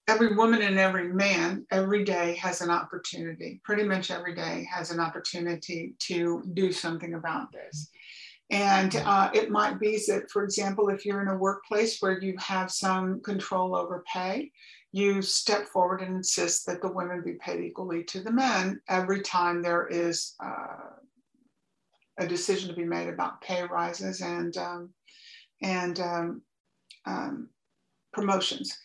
Every 0.08 0.36
woman 0.36 0.62
and 0.64 0.80
every 0.80 1.14
man 1.14 1.66
every 1.72 2.04
day 2.04 2.36
has 2.36 2.62
an 2.62 2.72
opportunity, 2.72 3.62
pretty 3.64 3.84
much 3.84 4.10
every 4.10 4.34
day 4.34 4.68
has 4.72 4.90
an 4.90 5.00
opportunity 5.00 5.94
to 6.00 6.44
do 6.54 6.72
something 6.72 7.14
about 7.14 7.52
this. 7.52 7.90
And 8.52 8.96
uh, 8.96 9.30
it 9.34 9.52
might 9.52 9.80
be 9.80 10.02
that, 10.08 10.32
for 10.32 10.44
example, 10.44 10.90
if 10.90 11.06
you're 11.06 11.22
in 11.22 11.28
a 11.28 11.38
workplace 11.38 12.00
where 12.00 12.20
you 12.20 12.36
have 12.40 12.72
some 12.72 13.22
control 13.22 13.76
over 13.76 14.04
pay, 14.12 14.52
you 14.92 15.22
step 15.22 15.68
forward 15.68 16.02
and 16.02 16.16
insist 16.16 16.66
that 16.66 16.82
the 16.82 16.92
women 16.92 17.22
be 17.24 17.34
paid 17.34 17.64
equally 17.64 18.04
to 18.06 18.22
the 18.22 18.32
men 18.32 18.82
every 18.90 19.22
time 19.22 19.62
there 19.62 19.88
is 19.88 20.34
uh, 20.44 20.96
a 22.18 22.28
decision 22.28 22.70
to 22.70 22.76
be 22.76 22.86
made 22.86 23.08
about 23.08 23.42
pay 23.42 23.64
rises 23.64 24.22
and 24.22 24.58
um, 24.58 24.90
and 25.62 26.00
um, 26.00 26.42
um, 27.06 27.50
promotions. 28.14 28.78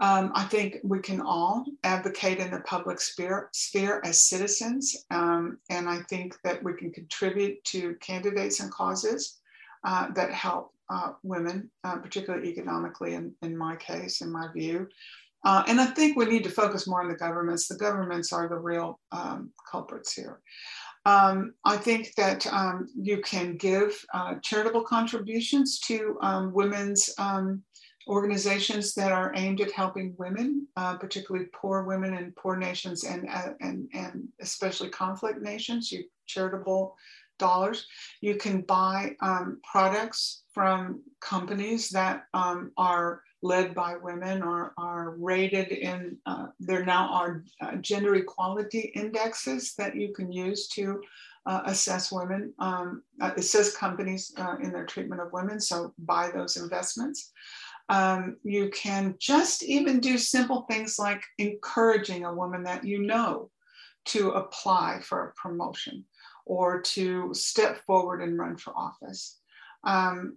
Um, 0.00 0.32
I 0.34 0.44
think 0.44 0.78
we 0.82 1.00
can 1.00 1.20
all 1.20 1.64
advocate 1.84 2.38
in 2.38 2.50
the 2.50 2.60
public 2.60 3.00
sphere, 3.00 3.50
sphere 3.52 4.00
as 4.02 4.20
citizens, 4.20 5.04
um, 5.10 5.58
and 5.68 5.88
I 5.88 6.00
think 6.08 6.36
that 6.42 6.62
we 6.62 6.72
can 6.72 6.90
contribute 6.90 7.62
to 7.64 7.94
candidates 8.00 8.60
and 8.60 8.70
causes 8.70 9.40
uh, 9.84 10.10
that 10.14 10.32
help 10.32 10.72
uh, 10.88 11.12
women, 11.22 11.70
uh, 11.84 11.98
particularly 11.98 12.48
economically, 12.48 13.14
in, 13.14 13.34
in 13.42 13.56
my 13.56 13.76
case, 13.76 14.22
in 14.22 14.32
my 14.32 14.48
view. 14.52 14.88
Uh, 15.44 15.62
and 15.68 15.80
I 15.80 15.86
think 15.86 16.16
we 16.16 16.26
need 16.26 16.44
to 16.44 16.50
focus 16.50 16.86
more 16.86 17.02
on 17.02 17.08
the 17.08 17.14
governments. 17.14 17.68
The 17.68 17.76
governments 17.76 18.32
are 18.32 18.48
the 18.48 18.58
real 18.58 19.00
um, 19.12 19.50
culprits 19.70 20.14
here. 20.14 20.40
Um, 21.06 21.54
I 21.64 21.78
think 21.78 22.14
that 22.16 22.46
um, 22.52 22.88
you 22.94 23.22
can 23.22 23.56
give 23.56 24.04
uh, 24.12 24.34
charitable 24.42 24.84
contributions 24.84 25.80
to 25.80 26.18
um, 26.20 26.52
women's 26.52 27.10
um, 27.18 27.62
organizations 28.10 28.92
that 28.94 29.12
are 29.12 29.32
aimed 29.36 29.60
at 29.60 29.70
helping 29.70 30.14
women, 30.18 30.66
uh, 30.76 30.96
particularly 30.96 31.46
poor 31.54 31.84
women 31.84 32.14
in 32.14 32.32
poor 32.32 32.56
nations 32.56 33.04
and, 33.04 33.28
uh, 33.30 33.52
and, 33.60 33.88
and 33.94 34.28
especially 34.40 34.88
conflict 34.88 35.40
nations, 35.40 35.92
you 35.92 36.04
charitable 36.26 36.96
dollars. 37.38 37.86
You 38.20 38.34
can 38.34 38.62
buy 38.62 39.16
um, 39.20 39.60
products 39.64 40.42
from 40.52 41.02
companies 41.20 41.88
that 41.90 42.24
um, 42.34 42.72
are 42.76 43.22
led 43.42 43.74
by 43.74 43.96
women 43.96 44.42
or 44.42 44.74
are 44.76 45.16
rated 45.16 45.68
in, 45.68 46.18
uh, 46.26 46.48
there 46.58 46.84
now 46.84 47.08
are 47.12 47.44
uh, 47.62 47.76
gender 47.76 48.16
equality 48.16 48.92
indexes 48.94 49.74
that 49.76 49.96
you 49.96 50.12
can 50.12 50.30
use 50.30 50.68
to 50.68 51.00
uh, 51.46 51.62
assess 51.64 52.12
women, 52.12 52.52
um, 52.58 53.02
uh, 53.20 53.30
assess 53.36 53.74
companies 53.74 54.32
uh, 54.36 54.56
in 54.62 54.70
their 54.72 54.84
treatment 54.84 55.22
of 55.22 55.32
women. 55.32 55.58
So 55.58 55.94
buy 55.98 56.30
those 56.30 56.58
investments. 56.58 57.32
Um, 57.90 58.36
you 58.44 58.70
can 58.70 59.16
just 59.18 59.64
even 59.64 59.98
do 59.98 60.16
simple 60.16 60.64
things 60.70 60.96
like 60.96 61.22
encouraging 61.38 62.24
a 62.24 62.32
woman 62.32 62.62
that 62.62 62.84
you 62.84 63.02
know 63.02 63.50
to 64.06 64.30
apply 64.30 65.00
for 65.02 65.26
a 65.26 65.32
promotion 65.34 66.04
or 66.46 66.80
to 66.82 67.34
step 67.34 67.84
forward 67.86 68.22
and 68.22 68.38
run 68.38 68.56
for 68.56 68.72
office. 68.76 69.40
Um, 69.82 70.36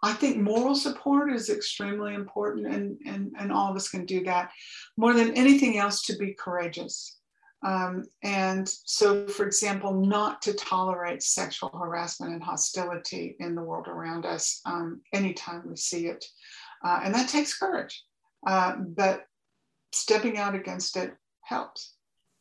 I 0.00 0.12
think 0.12 0.36
moral 0.36 0.76
support 0.76 1.32
is 1.32 1.50
extremely 1.50 2.14
important, 2.14 2.68
and, 2.68 2.98
and, 3.04 3.32
and 3.36 3.50
all 3.50 3.70
of 3.70 3.76
us 3.76 3.88
can 3.88 4.06
do 4.06 4.22
that. 4.24 4.50
More 4.96 5.14
than 5.14 5.34
anything 5.34 5.76
else, 5.76 6.02
to 6.02 6.16
be 6.16 6.34
courageous. 6.34 7.17
Um, 7.64 8.04
and 8.22 8.68
so, 8.68 9.26
for 9.26 9.44
example, 9.44 9.92
not 9.92 10.42
to 10.42 10.52
tolerate 10.52 11.22
sexual 11.22 11.70
harassment 11.70 12.32
and 12.32 12.42
hostility 12.42 13.36
in 13.40 13.54
the 13.54 13.62
world 13.62 13.88
around 13.88 14.26
us 14.26 14.60
um, 14.64 15.00
anytime 15.12 15.64
we 15.68 15.76
see 15.76 16.06
it. 16.06 16.24
Uh, 16.84 17.00
and 17.02 17.14
that 17.14 17.28
takes 17.28 17.58
courage, 17.58 18.04
uh, 18.46 18.76
but 18.78 19.24
stepping 19.92 20.38
out 20.38 20.54
against 20.54 20.96
it 20.96 21.12
helps. 21.42 21.94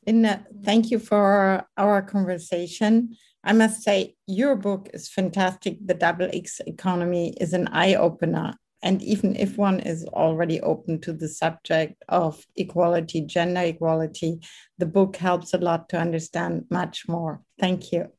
Linda, 0.06 0.46
thank 0.64 0.92
you 0.92 1.00
for 1.00 1.66
our 1.76 2.02
conversation. 2.04 3.18
I 3.44 3.54
must 3.54 3.82
say, 3.82 4.16
your 4.28 4.56
book 4.56 4.90
is 4.94 5.10
fantastic. 5.10 5.80
The 5.86 5.94
Double 5.94 6.30
X 6.32 6.62
Economy 6.68 7.34
is 7.42 7.54
an 7.54 7.68
eye 7.70 7.96
opener. 7.96 8.54
And 8.88 9.04
even 9.04 9.36
if 9.36 9.58
one 9.58 9.82
is 9.82 10.06
already 10.06 10.62
open 10.62 11.02
to 11.02 11.12
the 11.12 11.28
subject 11.28 12.02
of 12.08 12.46
equality, 12.56 13.20
gender 13.20 13.60
equality, 13.60 14.40
the 14.78 14.86
book 14.86 15.18
helps 15.18 15.54
a 15.54 15.58
lot 15.58 15.90
to 15.90 16.00
understand 16.00 16.68
much 16.70 17.06
more. 17.06 17.42
Thank 17.60 17.92
you. 17.92 18.14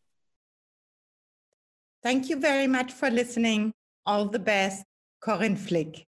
Thank 2.02 2.28
you 2.28 2.38
very 2.38 2.66
much 2.66 2.92
for 2.92 3.08
listening. 3.08 3.72
All 4.04 4.26
the 4.26 4.38
best, 4.38 4.84
Corinne 5.22 5.56
Flick. 5.56 6.07